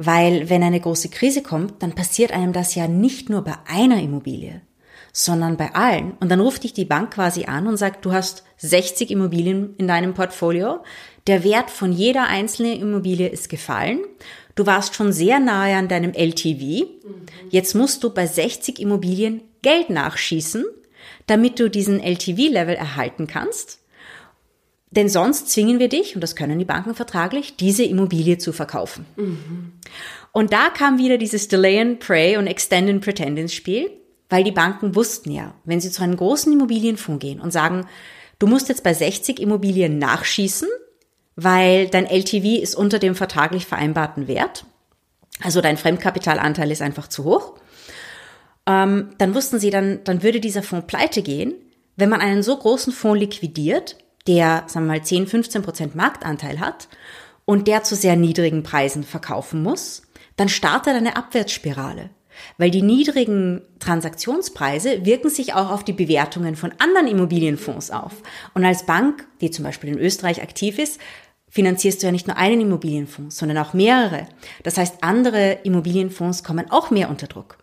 [0.00, 4.00] weil wenn eine große Krise kommt, dann passiert einem das ja nicht nur bei einer
[4.00, 4.62] Immobilie,
[5.12, 6.12] sondern bei allen.
[6.20, 9.88] Und dann ruft dich die Bank quasi an und sagt, du hast 60 Immobilien in
[9.88, 10.84] deinem Portfolio.
[11.26, 13.98] Der Wert von jeder einzelnen Immobilie ist gefallen.
[14.54, 16.86] Du warst schon sehr nahe an deinem LTV.
[17.50, 20.64] Jetzt musst du bei 60 Immobilien Geld nachschießen,
[21.26, 23.80] damit du diesen LTV-Level erhalten kannst.
[24.90, 29.04] Denn sonst zwingen wir dich, und das können die Banken vertraglich, diese Immobilie zu verkaufen.
[29.16, 29.72] Mhm.
[30.32, 33.90] Und da kam wieder dieses Delay and Pray und Extend and Pretend ins Spiel.
[34.30, 37.86] Weil die Banken wussten ja, wenn sie zu einem großen Immobilienfonds gehen und sagen,
[38.38, 40.68] du musst jetzt bei 60 Immobilien nachschießen,
[41.36, 44.66] weil dein LTV ist unter dem vertraglich vereinbarten Wert,
[45.40, 47.54] also dein Fremdkapitalanteil ist einfach zu hoch,
[48.66, 51.54] ähm, dann wussten sie, dann, dann würde dieser Fonds pleite gehen,
[51.96, 53.96] wenn man einen so großen Fonds liquidiert,
[54.28, 56.88] der, sagen wir mal, 10, 15 Prozent Marktanteil hat
[57.44, 60.02] und der zu sehr niedrigen Preisen verkaufen muss,
[60.36, 62.10] dann startet eine Abwärtsspirale.
[62.56, 68.12] Weil die niedrigen Transaktionspreise wirken sich auch auf die Bewertungen von anderen Immobilienfonds auf.
[68.54, 71.00] Und als Bank, die zum Beispiel in Österreich aktiv ist,
[71.48, 74.28] finanzierst du ja nicht nur einen Immobilienfonds, sondern auch mehrere.
[74.62, 77.58] Das heißt, andere Immobilienfonds kommen auch mehr unter Druck.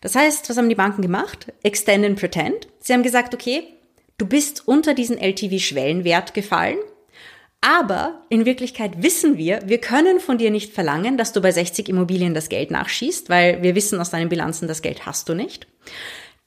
[0.00, 1.52] Das heißt, was haben die Banken gemacht?
[1.62, 2.68] Extend and Pretend.
[2.80, 3.75] Sie haben gesagt, okay,
[4.18, 6.78] du bist unter diesen LTV-Schwellenwert gefallen
[7.66, 11.88] aber in Wirklichkeit wissen wir, wir können von dir nicht verlangen, dass du bei 60
[11.88, 15.66] Immobilien das Geld nachschießt, weil wir wissen aus deinen Bilanzen, das Geld hast du nicht.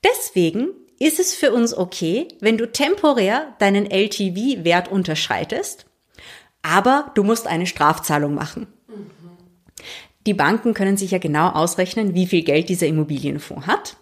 [0.02, 5.88] Deswegen ist es für uns okay, wenn du temporär deinen LTV-Wert unterschreitest,
[6.62, 8.68] aber du musst eine Strafzahlung machen.
[10.26, 13.98] Die Banken können sich ja genau ausrechnen, wie viel Geld dieser Immobilienfonds hat.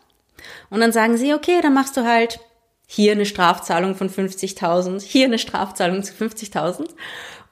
[0.69, 2.39] Und dann sagen sie, okay, dann machst du halt
[2.88, 6.88] hier eine Strafzahlung von 50.000, hier eine Strafzahlung zu 50.000.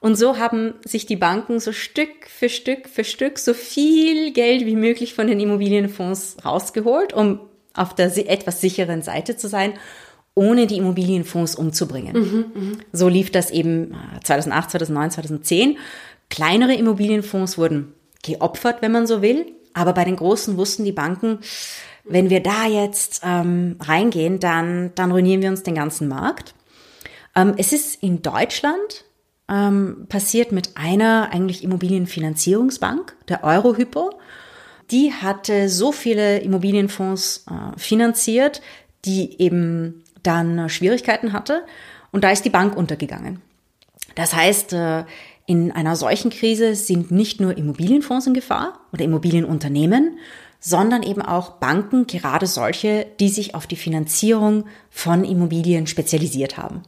[0.00, 4.66] Und so haben sich die Banken so Stück für Stück für Stück so viel Geld
[4.66, 7.40] wie möglich von den Immobilienfonds rausgeholt, um
[7.74, 9.74] auf der etwas sicheren Seite zu sein,
[10.34, 12.14] ohne die Immobilienfonds umzubringen.
[12.14, 12.78] Mhm, mh.
[12.92, 13.94] So lief das eben
[14.24, 15.78] 2008, 2009, 2010.
[16.30, 19.46] Kleinere Immobilienfonds wurden geopfert, wenn man so will.
[19.72, 21.40] Aber bei den großen wussten die Banken,
[22.08, 26.54] wenn wir da jetzt ähm, reingehen, dann, dann ruinieren wir uns den ganzen Markt.
[27.34, 29.04] Ähm, es ist in Deutschland
[29.48, 34.10] ähm, passiert mit einer eigentlich Immobilienfinanzierungsbank, der Eurohypo.
[34.90, 38.62] Die hatte so viele Immobilienfonds äh, finanziert,
[39.04, 41.62] die eben dann Schwierigkeiten hatte.
[42.12, 43.40] Und da ist die Bank untergegangen.
[44.14, 45.04] Das heißt, äh,
[45.46, 50.18] in einer solchen Krise sind nicht nur Immobilienfonds in Gefahr oder Immobilienunternehmen,
[50.66, 56.82] sondern eben auch Banken, gerade solche, die sich auf die Finanzierung von Immobilien spezialisiert haben.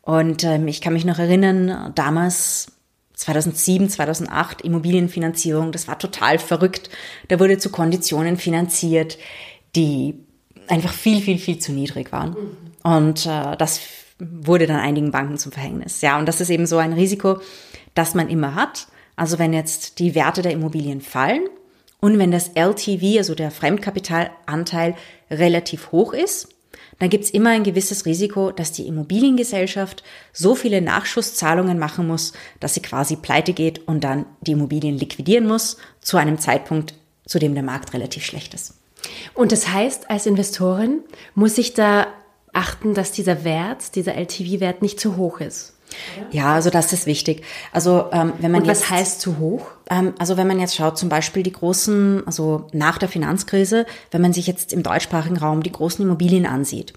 [0.00, 2.72] Und ähm, ich kann mich noch erinnern, damals
[3.12, 6.88] 2007, 2008 Immobilienfinanzierung, das war total verrückt.
[7.28, 9.18] Da wurde zu Konditionen finanziert,
[9.76, 10.14] die
[10.66, 12.34] einfach viel, viel, viel zu niedrig waren.
[12.82, 13.80] Und äh, das
[14.18, 16.00] wurde dann einigen Banken zum Verhängnis.
[16.00, 17.38] Ja, und das ist eben so ein Risiko,
[17.92, 18.86] das man immer hat.
[19.14, 21.42] Also wenn jetzt die Werte der Immobilien fallen,
[22.02, 24.96] und wenn das LTV, also der Fremdkapitalanteil,
[25.30, 26.48] relativ hoch ist,
[26.98, 32.74] dann gibt's immer ein gewisses Risiko, dass die Immobiliengesellschaft so viele Nachschusszahlungen machen muss, dass
[32.74, 37.54] sie quasi pleite geht und dann die Immobilien liquidieren muss, zu einem Zeitpunkt, zu dem
[37.54, 38.74] der Markt relativ schlecht ist.
[39.34, 41.02] Und das heißt, als Investorin
[41.36, 42.08] muss ich da
[42.52, 45.71] achten, dass dieser Wert, dieser LTV-Wert nicht zu hoch ist.
[46.30, 47.42] Ja, also das ist wichtig.
[47.72, 49.66] Also ähm, wenn man Und was jetzt, heißt zu hoch?
[49.90, 54.20] ähm, also wenn man jetzt schaut, zum Beispiel die großen, also nach der Finanzkrise, wenn
[54.22, 56.92] man sich jetzt im deutschsprachigen Raum die großen Immobilien ansieht,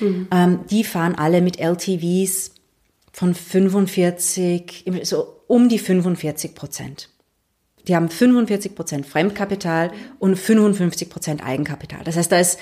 [0.00, 2.52] ähm, die fahren alle mit LTVs
[3.12, 7.08] von 45, im- so um die 45 Prozent.
[7.88, 12.00] Die haben 45 Prozent Fremdkapital und 55 Prozent Eigenkapital.
[12.04, 12.58] Das heißt, da ist,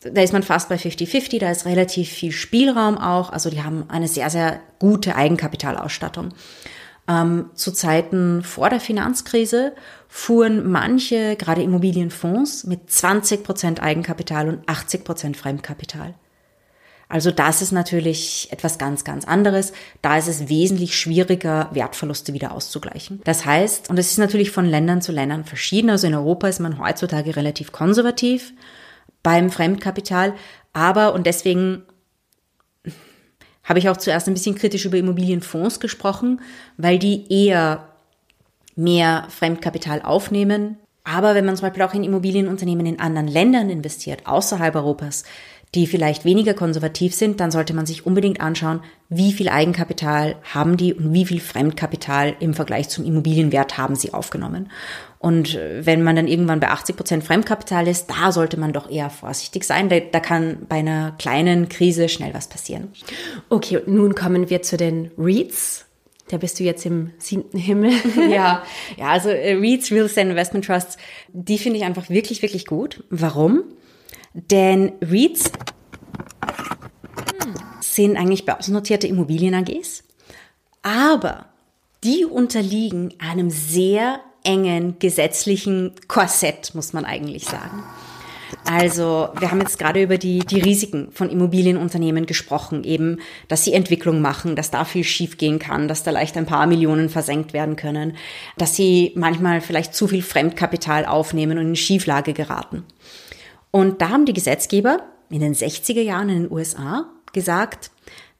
[0.00, 3.30] da ist man fast bei 50-50, da ist relativ viel Spielraum auch.
[3.30, 6.30] Also die haben eine sehr, sehr gute Eigenkapitalausstattung.
[7.06, 9.72] Ähm, zu Zeiten vor der Finanzkrise
[10.08, 16.14] fuhren manche, gerade Immobilienfonds, mit 20 Prozent Eigenkapital und 80 Prozent Fremdkapital.
[17.10, 19.72] Also das ist natürlich etwas ganz, ganz anderes.
[20.00, 23.20] Da ist es wesentlich schwieriger, Wertverluste wieder auszugleichen.
[23.24, 25.90] Das heißt, und es ist natürlich von Ländern zu Ländern verschieden.
[25.90, 28.52] Also in Europa ist man heutzutage relativ konservativ
[29.22, 30.34] beim Fremdkapital.
[30.72, 31.82] Aber, und deswegen
[33.64, 36.40] habe ich auch zuerst ein bisschen kritisch über Immobilienfonds gesprochen,
[36.76, 37.88] weil die eher
[38.76, 40.78] mehr Fremdkapital aufnehmen.
[41.04, 45.24] Aber wenn man zum Beispiel auch in Immobilienunternehmen in anderen Ländern investiert, außerhalb Europas,
[45.74, 50.76] die vielleicht weniger konservativ sind, dann sollte man sich unbedingt anschauen, wie viel Eigenkapital haben
[50.76, 54.70] die und wie viel Fremdkapital im Vergleich zum Immobilienwert haben sie aufgenommen.
[55.20, 58.90] Und äh, wenn man dann irgendwann bei 80 Prozent Fremdkapital ist, da sollte man doch
[58.90, 59.88] eher vorsichtig sein.
[59.88, 62.88] Da, da kann bei einer kleinen Krise schnell was passieren.
[63.48, 65.86] Okay, und nun kommen wir zu den REITs.
[66.28, 67.92] Da bist du jetzt im siebten Himmel.
[68.30, 68.64] ja,
[68.96, 70.96] ja, also äh, REITs, Real Estate Investment Trusts,
[71.32, 73.04] die finde ich einfach wirklich, wirklich gut.
[73.10, 73.64] Warum?
[74.32, 75.50] Denn REITs
[77.80, 80.04] sind eigentlich börsennotierte Immobilien AGs,
[80.82, 81.46] aber
[82.04, 87.82] die unterliegen einem sehr engen gesetzlichen Korsett, muss man eigentlich sagen.
[88.64, 93.72] Also wir haben jetzt gerade über die, die Risiken von Immobilienunternehmen gesprochen, eben, dass sie
[93.72, 97.76] Entwicklung machen, dass da viel schiefgehen kann, dass da leicht ein paar Millionen versenkt werden
[97.76, 98.16] können,
[98.56, 102.84] dass sie manchmal vielleicht zu viel Fremdkapital aufnehmen und in Schieflage geraten.
[103.70, 107.90] Und da haben die Gesetzgeber in den 60er Jahren in den USA gesagt,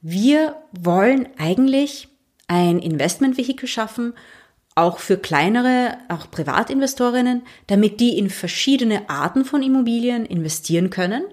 [0.01, 2.09] wir wollen eigentlich
[2.47, 4.13] ein Investmentvehikel schaffen,
[4.75, 11.23] auch für kleinere, auch Privatinvestorinnen, damit die in verschiedene Arten von Immobilien investieren können,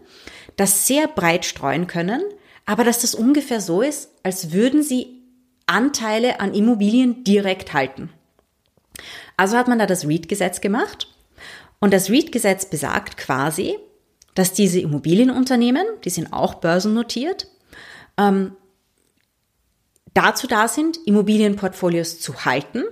[0.57, 2.23] das sehr breit streuen können,
[2.67, 5.23] aber dass das ungefähr so ist, als würden sie
[5.67, 8.11] Anteile an Immobilien direkt halten.
[9.37, 11.09] Also hat man da das REIT-Gesetz gemacht
[11.79, 13.77] und das REIT-Gesetz besagt quasi,
[14.38, 17.48] dass diese Immobilienunternehmen, die sind auch börsennotiert,
[18.16, 18.53] ähm,
[20.14, 22.85] dazu da sind, Immobilienportfolios zu halten,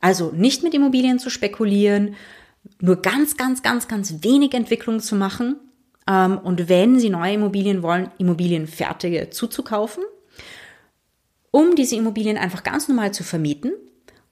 [0.00, 2.14] also nicht mit Immobilien zu spekulieren,
[2.80, 5.56] nur ganz, ganz, ganz, ganz wenig Entwicklung zu machen.
[6.08, 10.04] Ähm, und wenn Sie neue Immobilien wollen, Immobilienfertige zuzukaufen,
[11.50, 13.72] um diese Immobilien einfach ganz normal zu vermieten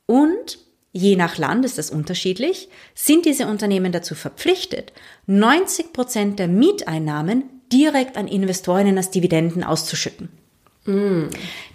[0.06, 0.58] und
[0.96, 4.92] je nach Land ist das unterschiedlich, sind diese Unternehmen dazu verpflichtet,
[5.26, 10.28] 90 Prozent der Mieteinnahmen direkt an Investorinnen als Dividenden auszuschütten.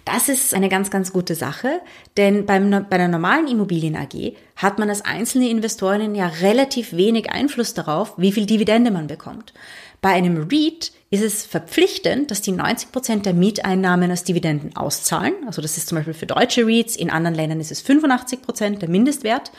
[0.04, 1.80] Das ist eine ganz, ganz gute Sache,
[2.16, 7.30] denn beim, bei der normalen Immobilien AG hat man als einzelne Investorinnen ja relativ wenig
[7.30, 9.52] Einfluss darauf, wie viel Dividende man bekommt.
[10.00, 15.34] Bei einem REIT ist es verpflichtend, dass die 90 Prozent der Mieteinnahmen als Dividenden auszahlen.
[15.46, 18.80] Also das ist zum Beispiel für deutsche REITs, in anderen Ländern ist es 85 Prozent
[18.80, 19.52] der Mindestwert.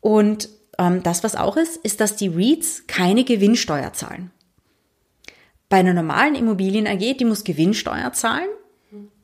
[0.00, 4.30] Und ähm, das, was auch ist, ist, dass die REITs keine Gewinnsteuer zahlen.
[5.68, 8.48] Bei einer normalen Immobilien AG, die muss Gewinnsteuer zahlen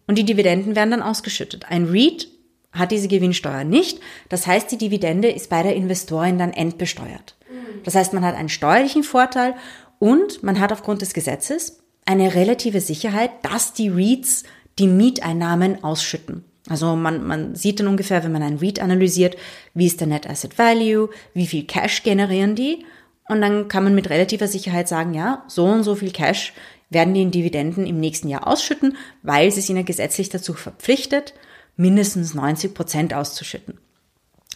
[0.07, 1.65] und die Dividenden werden dann ausgeschüttet.
[1.71, 2.29] Ein REIT
[2.73, 4.01] hat diese Gewinnsteuer nicht.
[4.29, 7.37] Das heißt, die Dividende ist bei der Investorin dann entbesteuert.
[7.85, 9.55] Das heißt, man hat einen steuerlichen Vorteil
[9.99, 14.45] und man hat aufgrund des Gesetzes eine relative Sicherheit, dass die REITs
[14.79, 16.45] die Mieteinnahmen ausschütten.
[16.69, 19.37] Also man, man sieht dann ungefähr, wenn man ein REIT analysiert,
[19.75, 22.85] wie ist der Net Asset Value, wie viel Cash generieren die.
[23.29, 26.53] Und dann kann man mit relativer Sicherheit sagen, ja, so und so viel Cash
[26.91, 31.35] werden die in Dividenden im nächsten Jahr ausschütten, weil sie sind ja gesetzlich dazu verpflichtet,
[31.77, 33.79] mindestens 90 Prozent auszuschütten.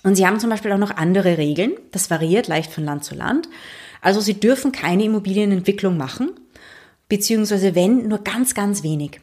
[0.03, 1.73] Und sie haben zum Beispiel auch noch andere Regeln.
[1.93, 3.49] Das variiert leicht von Land zu Land.
[4.03, 6.33] Also sie dürfen keine Immobilienentwicklung machen,
[7.09, 9.21] beziehungsweise wenn, nur ganz, ganz wenig.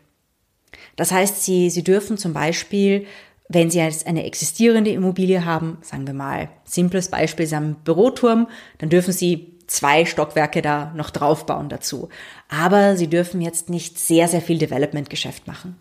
[0.96, 3.06] Das heißt, sie, sie dürfen zum Beispiel,
[3.50, 7.76] wenn sie jetzt eine existierende Immobilie haben, sagen wir mal, simples Beispiel, sie haben einen
[7.84, 12.10] Büroturm, dann dürfen sie zwei Stockwerke da noch draufbauen dazu.
[12.48, 15.76] Aber sie dürfen jetzt nicht sehr, sehr viel Development-Geschäft machen.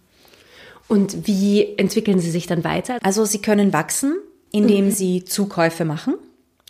[0.89, 2.99] Und wie entwickeln sie sich dann weiter?
[3.03, 4.17] Also sie können wachsen,
[4.51, 4.91] indem mhm.
[4.91, 6.15] sie Zukäufe machen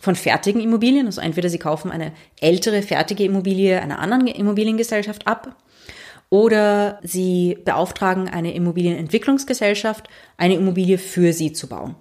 [0.01, 1.07] von fertigen Immobilien.
[1.07, 5.57] Also entweder sie kaufen eine ältere fertige Immobilie einer anderen Immobiliengesellschaft ab
[6.31, 11.95] oder sie beauftragen eine Immobilienentwicklungsgesellschaft, eine Immobilie für sie zu bauen.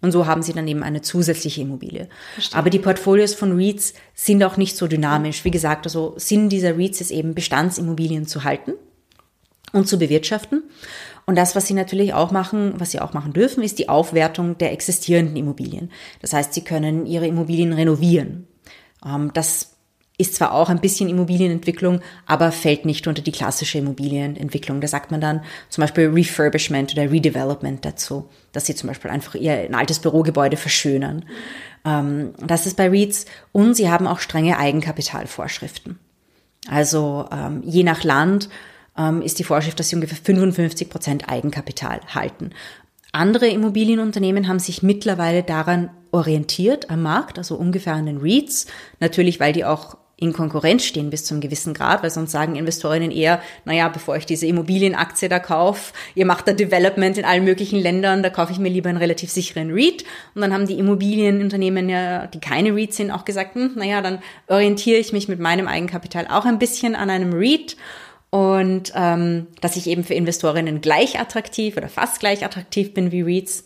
[0.00, 2.08] Und so haben sie dann eben eine zusätzliche Immobilie.
[2.34, 2.58] Verstehe.
[2.58, 5.46] Aber die Portfolios von REITs sind auch nicht so dynamisch.
[5.46, 8.74] Wie gesagt, also Sinn dieser REITs ist eben Bestandsimmobilien zu halten
[9.72, 10.62] und zu bewirtschaften.
[11.26, 14.58] Und das, was sie natürlich auch machen, was sie auch machen dürfen, ist die Aufwertung
[14.58, 15.90] der existierenden Immobilien.
[16.20, 18.46] Das heißt, sie können ihre Immobilien renovieren.
[19.04, 19.74] Ähm, das
[20.16, 24.80] ist zwar auch ein bisschen Immobilienentwicklung, aber fällt nicht unter die klassische Immobilienentwicklung.
[24.80, 29.34] Da sagt man dann zum Beispiel Refurbishment oder Redevelopment dazu, dass sie zum Beispiel einfach
[29.34, 31.24] ihr ein altes Bürogebäude verschönern.
[31.84, 35.98] Ähm, das ist bei REITs und sie haben auch strenge Eigenkapitalvorschriften.
[36.68, 38.48] Also ähm, je nach Land
[38.96, 42.50] ähm, ist die Vorschrift, dass sie ungefähr 55 Prozent Eigenkapital halten.
[43.12, 48.66] Andere Immobilienunternehmen haben sich mittlerweile daran orientiert am Markt, also ungefähr an den REITs.
[48.98, 53.10] Natürlich, weil die auch in Konkurrenz stehen bis zum gewissen Grad, weil sonst sagen Investorinnen
[53.10, 57.80] eher, naja, bevor ich diese Immobilienaktie da kaufe, ihr macht da Development in allen möglichen
[57.80, 60.04] Ländern, da kaufe ich mir lieber einen relativ sicheren REIT.
[60.34, 64.20] Und dann haben die Immobilienunternehmen ja, die keine REITs sind, auch gesagt, hm, naja, dann
[64.46, 67.76] orientiere ich mich mit meinem Eigenkapital auch ein bisschen an einem REIT
[68.34, 73.22] und ähm, dass ich eben für Investorinnen gleich attraktiv oder fast gleich attraktiv bin wie
[73.22, 73.62] REITs.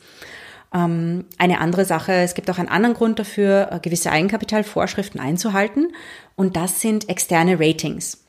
[0.75, 5.95] Ähm, eine andere Sache, es gibt auch einen anderen Grund dafür, äh, gewisse Eigenkapitalvorschriften einzuhalten
[6.37, 8.27] und das sind externe Ratings.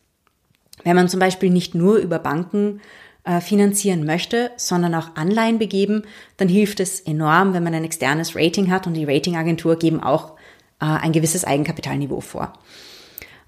[0.85, 2.79] Wenn man zum Beispiel nicht nur über Banken
[3.25, 6.03] äh, finanzieren möchte, sondern auch Anleihen begeben,
[6.37, 10.37] dann hilft es enorm, wenn man ein externes Rating hat und die Ratingagentur geben auch
[10.79, 12.53] äh, ein gewisses Eigenkapitalniveau vor.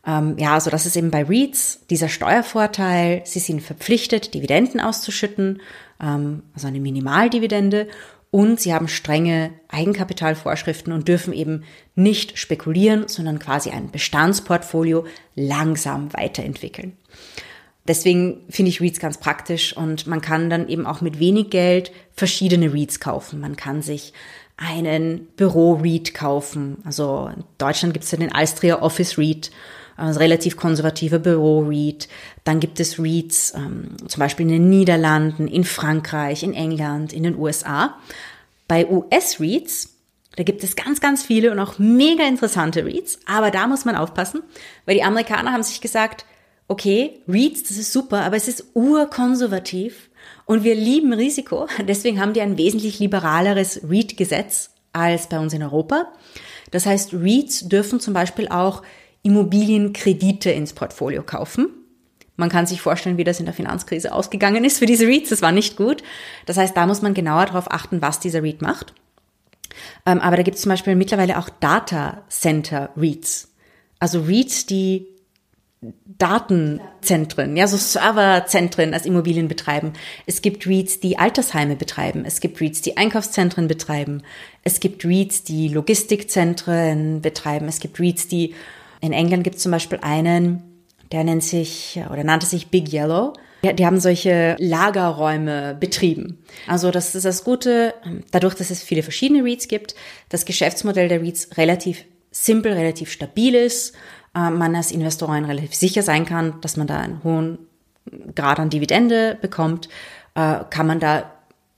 [0.06, 3.22] Ähm, ja, also das ist eben bei REITs dieser Steuervorteil.
[3.26, 5.62] Sie sind verpflichtet, Dividenden auszuschütten,
[6.02, 7.88] ähm, also eine Minimaldividende
[8.32, 16.14] und sie haben strenge Eigenkapitalvorschriften und dürfen eben nicht spekulieren, sondern quasi ein Bestandsportfolio langsam
[16.14, 16.98] weiterentwickeln.
[17.88, 21.92] Deswegen finde ich REITs ganz praktisch und man kann dann eben auch mit wenig Geld
[22.14, 23.40] verschiedene REITs kaufen.
[23.42, 24.14] Man kann sich
[24.56, 26.78] einen Büro-REIT kaufen.
[26.86, 29.52] Also in Deutschland gibt es ja den Alstria Office REIT
[30.02, 32.08] also relativ konservativer Büro-REIT.
[32.44, 37.24] Dann gibt es REITs ähm, zum Beispiel in den Niederlanden, in Frankreich, in England, in
[37.24, 37.98] den USA.
[38.68, 39.90] Bei US-REITs,
[40.36, 43.96] da gibt es ganz, ganz viele und auch mega interessante REITs, aber da muss man
[43.96, 44.42] aufpassen,
[44.86, 46.26] weil die Amerikaner haben sich gesagt,
[46.68, 50.10] okay, REITs, das ist super, aber es ist urkonservativ
[50.46, 51.68] und wir lieben Risiko.
[51.88, 56.12] Deswegen haben die ein wesentlich liberaleres REIT-Gesetz als bei uns in Europa.
[56.72, 58.82] Das heißt, REITs dürfen zum Beispiel auch
[59.24, 61.68] Immobilienkredite ins Portfolio kaufen.
[62.38, 65.30] Man kann sich vorstellen, wie das in der Finanzkrise ausgegangen ist für diese REITs.
[65.30, 66.02] Das war nicht gut.
[66.46, 68.94] Das heißt, da muss man genauer darauf achten, was dieser REIT macht.
[70.06, 73.50] Ähm, aber da gibt es zum Beispiel mittlerweile auch Data Center REITs.
[74.00, 75.08] Also REITs, die
[76.06, 79.94] Datenzentren, ja, so Serverzentren als Immobilien betreiben.
[80.28, 82.24] Es gibt REITs, die Altersheime betreiben.
[82.24, 84.22] Es gibt REITs, die Einkaufszentren betreiben.
[84.64, 87.68] Es gibt REITs, die Logistikzentren betreiben.
[87.68, 88.54] Es gibt REITs, die
[89.02, 90.64] in England gibt es zum Beispiel einen,
[91.12, 93.34] der nennt sich oder nannte sich Big Yellow.
[93.64, 96.40] Ja, die haben solche Lagerräume betrieben.
[96.66, 97.94] Also das ist das Gute,
[98.32, 99.94] dadurch, dass es viele verschiedene REITs gibt,
[100.30, 103.94] das Geschäftsmodell der REITs relativ simpel, relativ stabil ist,
[104.36, 107.60] äh, man als Investorin relativ sicher sein kann, dass man da einen hohen
[108.34, 109.90] Grad an Dividende bekommt,
[110.34, 111.32] äh, kann man da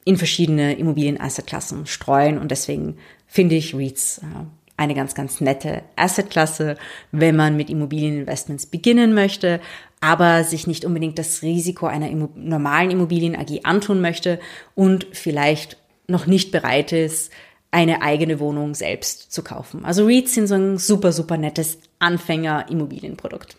[0.05, 2.97] in verschiedene Immobilien-Assetklassen streuen und deswegen
[3.27, 4.45] finde ich REITs äh,
[4.83, 6.77] eine ganz, ganz nette Assetklasse,
[7.11, 9.59] wenn man mit Immobilieninvestments beginnen möchte,
[10.01, 14.39] aber sich nicht unbedingt das Risiko einer normalen Immobilien AG antun möchte
[14.75, 15.77] und vielleicht
[16.07, 17.31] noch nicht bereit ist,
[17.71, 19.83] eine eigene Wohnung selbst zu kaufen.
[19.83, 23.57] Also REITs sind so ein super, super nettes Anfänger-Immobilienprodukt.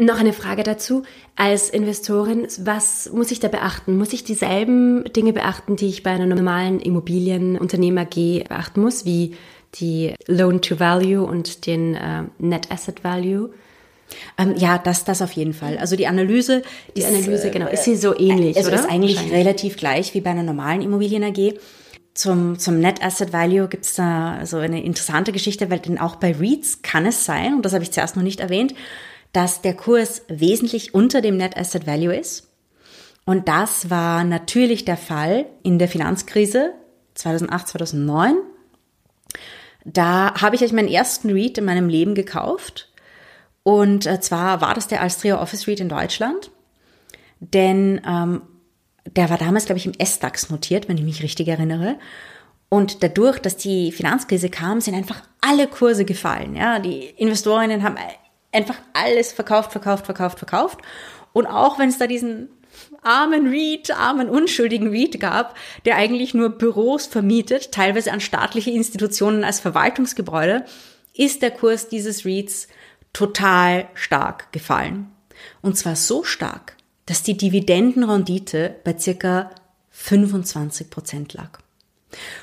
[0.00, 1.02] Noch eine Frage dazu.
[1.34, 3.98] Als Investorin, was muss ich da beachten?
[3.98, 9.34] Muss ich dieselben Dinge beachten, die ich bei einer normalen Immobilienunternehmer AG beachten muss, wie
[9.76, 13.50] die Loan-to-Value und den äh, Net Asset Value.
[14.38, 15.78] Ähm, ja, das, das auf jeden Fall.
[15.78, 16.62] Also die Analyse,
[16.96, 18.80] die ist, Analyse, genau, ist sie so ähnlich, also oder?
[18.80, 21.58] ist eigentlich relativ gleich wie bei einer normalen Immobilien AG.
[22.14, 26.16] Zum, zum Net Asset Value gibt es da so eine interessante Geschichte, weil denn auch
[26.16, 28.74] bei REITs kann es sein, und das habe ich zuerst noch nicht erwähnt,
[29.32, 32.48] dass der Kurs wesentlich unter dem Net Asset Value ist.
[33.24, 36.72] Und das war natürlich der Fall in der Finanzkrise
[37.14, 38.36] 2008, 2009
[39.92, 42.90] da habe ich euch meinen ersten Read in meinem Leben gekauft.
[43.62, 46.50] Und äh, zwar war das der Alstria Office Read in Deutschland.
[47.40, 48.42] Denn ähm,
[49.04, 51.96] der war damals, glaube ich, im S-DAX notiert, wenn ich mich richtig erinnere.
[52.68, 56.54] Und dadurch, dass die Finanzkrise kam, sind einfach alle Kurse gefallen.
[56.54, 57.96] Ja, die Investorinnen haben
[58.52, 60.78] einfach alles verkauft, verkauft, verkauft, verkauft.
[61.32, 62.48] Und auch wenn es da diesen
[63.08, 65.56] armen Reed, armen unschuldigen Reed gab,
[65.86, 70.64] der eigentlich nur Büros vermietet, teilweise an staatliche Institutionen als Verwaltungsgebäude,
[71.14, 72.68] ist der Kurs dieses Reeds
[73.12, 75.10] total stark gefallen.
[75.62, 79.50] Und zwar so stark, dass die Dividendenrendite bei circa
[79.90, 81.58] 25 Prozent lag.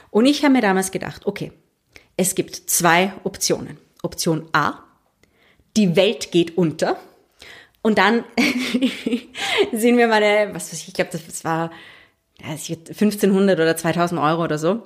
[0.10, 1.52] Und ich habe mir damals gedacht, okay,
[2.18, 3.78] es gibt zwei Optionen.
[4.02, 4.84] Option A,
[5.78, 6.98] die Welt geht unter.
[7.86, 8.24] Und dann
[9.72, 11.70] sehen wir meine, was weiß ich, ich glaube, das war
[12.44, 14.82] 1500 oder 2000 Euro oder so.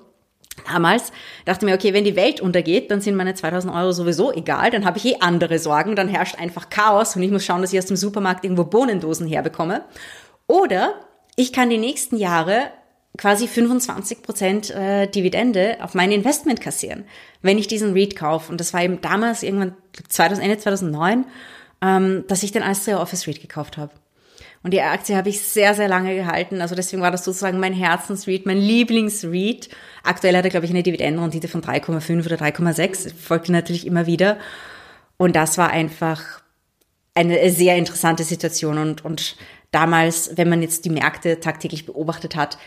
[0.67, 1.13] Damals
[1.45, 4.83] dachte mir, okay, wenn die Welt untergeht, dann sind meine 2000 Euro sowieso egal, dann
[4.83, 7.79] habe ich eh andere Sorgen, dann herrscht einfach Chaos und ich muss schauen, dass ich
[7.79, 9.85] aus dem Supermarkt irgendwo Bohnendosen herbekomme.
[10.47, 10.95] Oder
[11.37, 12.63] ich kann die nächsten Jahre
[13.17, 17.05] quasi 25 Prozent äh, Dividende auf mein Investment kassieren,
[17.41, 18.51] wenn ich diesen REIT kaufe.
[18.51, 19.77] Und das war eben damals irgendwann
[20.09, 21.23] 2000, Ende 2009,
[21.81, 23.91] ähm, dass ich den Alstria Office REIT gekauft habe.
[24.61, 26.61] Und die Aktie habe ich sehr, sehr lange gehalten.
[26.61, 29.69] Also deswegen war das sozusagen mein Herzensread, mein Lieblingsread.
[30.03, 33.13] Aktuell hat er, glaube ich, eine Dividendenrendite von 3,5 oder 3,6.
[33.15, 34.37] Folgte natürlich immer wieder.
[35.17, 36.41] Und das war einfach
[37.15, 38.77] eine sehr interessante Situation.
[38.77, 39.37] Und, und
[39.71, 42.57] damals, wenn man jetzt die Märkte tagtäglich beobachtet hat,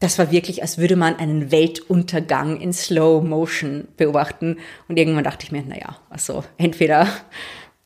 [0.00, 4.58] das war wirklich, als würde man einen Weltuntergang in Slow Motion beobachten.
[4.88, 7.06] Und irgendwann dachte ich mir, naja, also entweder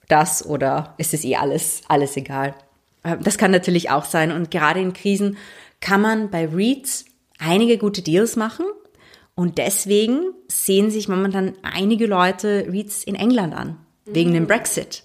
[0.08, 2.54] das oder ist es eh alles, alles egal.
[3.02, 4.32] Äh, das kann natürlich auch sein.
[4.32, 5.36] Und gerade in Krisen
[5.80, 7.06] kann man bei REITs
[7.38, 8.66] einige gute Deals machen.
[9.34, 13.76] Und deswegen sehen sich momentan einige Leute REITs in England an,
[14.06, 15.02] wegen dem Brexit.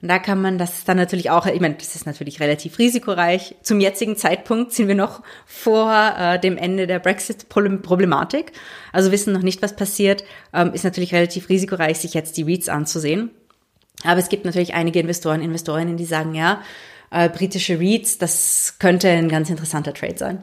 [0.00, 3.56] Und da kann man das dann natürlich auch, ich meine, das ist natürlich relativ risikoreich.
[3.62, 8.52] Zum jetzigen Zeitpunkt sind wir noch vor äh, dem Ende der Brexit-Problematik.
[8.92, 10.22] Also wissen noch nicht, was passiert.
[10.52, 13.30] Ähm, ist natürlich relativ risikoreich, sich jetzt die REITs anzusehen.
[14.04, 16.62] Aber es gibt natürlich einige Investoren, Investorinnen, die sagen, ja,
[17.10, 20.42] äh, britische REITs, das könnte ein ganz interessanter Trade sein.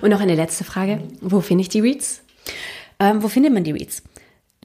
[0.00, 1.00] Und noch eine letzte Frage.
[1.20, 2.22] Wo finde ich die REITs?
[3.00, 4.02] Ähm, wo findet man die REITs?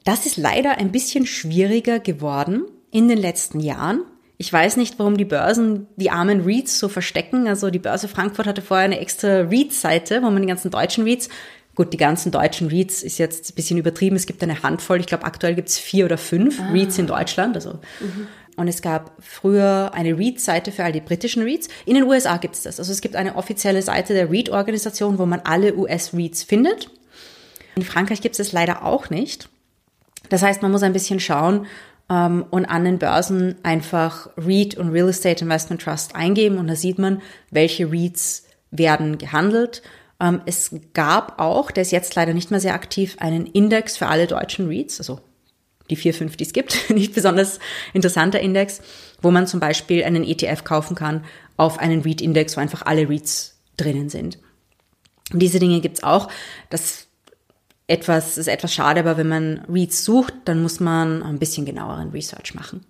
[0.03, 4.01] Das ist leider ein bisschen schwieriger geworden in den letzten Jahren.
[4.37, 7.47] Ich weiß nicht, warum die Börsen die armen REITs so verstecken.
[7.47, 11.29] Also die Börse Frankfurt hatte vorher eine extra REIT-Seite, wo man die ganzen deutschen REITs,
[11.75, 14.15] gut, die ganzen deutschen REITs ist jetzt ein bisschen übertrieben.
[14.15, 14.99] Es gibt eine Handvoll.
[14.99, 16.69] Ich glaube, aktuell gibt es vier oder fünf ah.
[16.71, 17.55] REITs in Deutschland.
[17.55, 18.27] Also mhm.
[18.57, 21.69] Und es gab früher eine REIT-Seite für all die britischen REITs.
[21.85, 22.79] In den USA gibt es das.
[22.79, 26.89] Also es gibt eine offizielle Seite der REIT-Organisation, wo man alle US-REITs findet.
[27.75, 29.49] In Frankreich gibt es es leider auch nicht.
[30.29, 31.65] Das heißt, man muss ein bisschen schauen
[32.09, 36.75] ähm, und an den Börsen einfach REIT und Real Estate Investment Trust eingeben und da
[36.75, 39.81] sieht man, welche REITs werden gehandelt.
[40.21, 44.07] Ähm, es gab auch, der ist jetzt leider nicht mehr sehr aktiv, einen Index für
[44.07, 45.19] alle deutschen REITs, also
[45.89, 47.59] die vier, fünf, die es gibt, nicht besonders
[47.93, 48.81] interessanter Index,
[49.21, 51.25] wo man zum Beispiel einen ETF kaufen kann
[51.57, 54.37] auf einen REIT-Index, wo einfach alle REITs drinnen sind.
[55.33, 56.29] Und diese Dinge gibt's auch.
[56.69, 57.07] Das
[57.87, 62.11] etwas, ist etwas schade, aber wenn man REITs sucht, dann muss man ein bisschen genaueren
[62.11, 62.85] Research machen.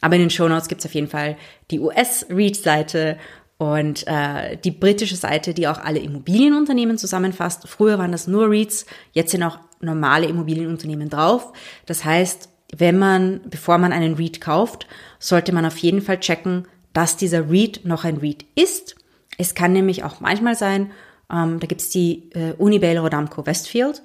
[0.00, 1.36] Aber in den Show Notes gibt's auf jeden Fall
[1.70, 3.18] die US-REIT-Seite
[3.60, 7.68] und äh, die britische Seite, die auch alle Immobilienunternehmen zusammenfasst.
[7.68, 11.52] Früher waren das nur REITs, jetzt sind auch normale Immobilienunternehmen drauf.
[11.84, 14.86] Das heißt, wenn man, bevor man einen REIT kauft,
[15.18, 18.96] sollte man auf jeden Fall checken, dass dieser REIT noch ein REIT ist.
[19.36, 20.90] Es kann nämlich auch manchmal sein,
[21.30, 24.00] ähm, da gibt's die äh, Unibail Rodamco Westfield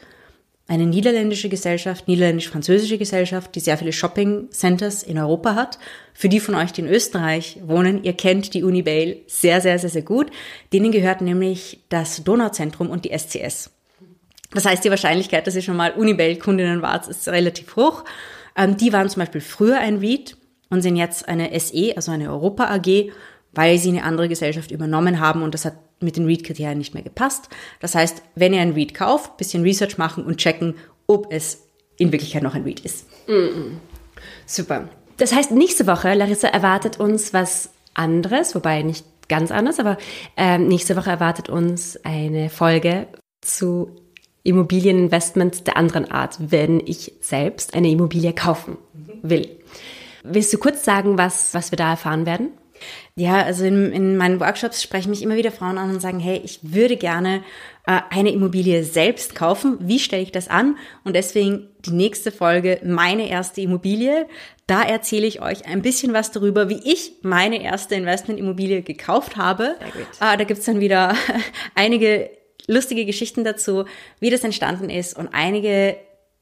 [0.68, 5.78] eine niederländische Gesellschaft, niederländisch-französische Gesellschaft, die sehr viele Shopping Centers in Europa hat.
[6.13, 9.91] Für die von euch, die in Österreich wohnen, ihr kennt die Unibail sehr, sehr, sehr,
[9.91, 10.32] sehr gut.
[10.74, 13.70] Denen gehört nämlich das Donauzentrum und die SCS.
[14.51, 18.03] Das heißt, die Wahrscheinlichkeit, dass ihr schon mal Unibail-Kundinnen wart, ist relativ hoch.
[18.55, 20.38] Ähm, die waren zum Beispiel früher ein REIT
[20.70, 23.11] und sind jetzt eine SE, also eine Europa AG,
[23.51, 27.04] weil sie eine andere Gesellschaft übernommen haben und das hat mit den Read-Kriterien nicht mehr
[27.04, 27.50] gepasst.
[27.80, 30.76] Das heißt, wenn ihr ein Read kauft, bisschen Research machen und checken,
[31.08, 31.64] ob es
[31.98, 33.08] in Wirklichkeit noch ein Read ist.
[33.28, 33.72] Mm -mm.
[34.46, 34.89] Super.
[35.18, 39.98] Das heißt, nächste Woche, Larissa, erwartet uns was anderes, wobei nicht ganz anders, aber
[40.36, 43.08] äh, nächste Woche erwartet uns eine Folge
[43.41, 43.96] zu
[44.43, 48.78] Immobilieninvestments der anderen Art, wenn ich selbst eine Immobilie kaufen
[49.24, 49.50] will.
[50.24, 52.52] Willst du kurz sagen, was, was wir da erfahren werden?
[53.16, 56.42] Ja, also in, in meinen Workshops sprechen mich immer wieder Frauen an und sagen, hey,
[56.44, 57.44] ich würde gerne
[57.86, 59.78] äh, eine Immobilie selbst kaufen.
[59.80, 60.78] Wie stelle ich das an?
[61.04, 64.28] Und deswegen die nächste Folge, meine erste Immobilie.
[64.68, 69.76] Da erzähle ich euch ein bisschen was darüber, wie ich meine erste Investmentimmobilie gekauft habe.
[70.20, 71.16] Äh, da gibt's dann wieder
[71.76, 72.32] einige
[72.68, 73.86] lustige Geschichten dazu,
[74.20, 75.98] wie das entstanden ist und einige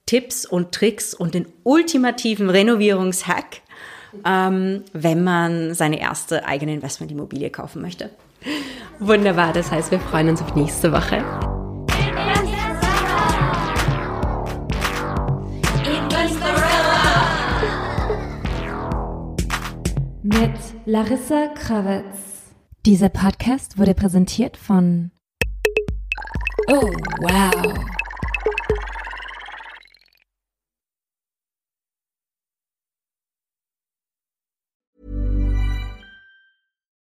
[0.06, 3.62] Tipps und Tricks und den ultimativen Renovierungshack
[4.26, 8.10] ähm, wenn man seine erste eigene Investmentimmobilie kaufen möchte.
[9.00, 11.24] Wunderbar, das heißt, wir freuen uns auf nächste Woche.
[20.24, 20.54] Mit
[20.86, 22.54] Larissa Krawitz.
[22.86, 25.12] Dieser Podcast wurde präsentiert von
[26.70, 28.03] Oh, wow.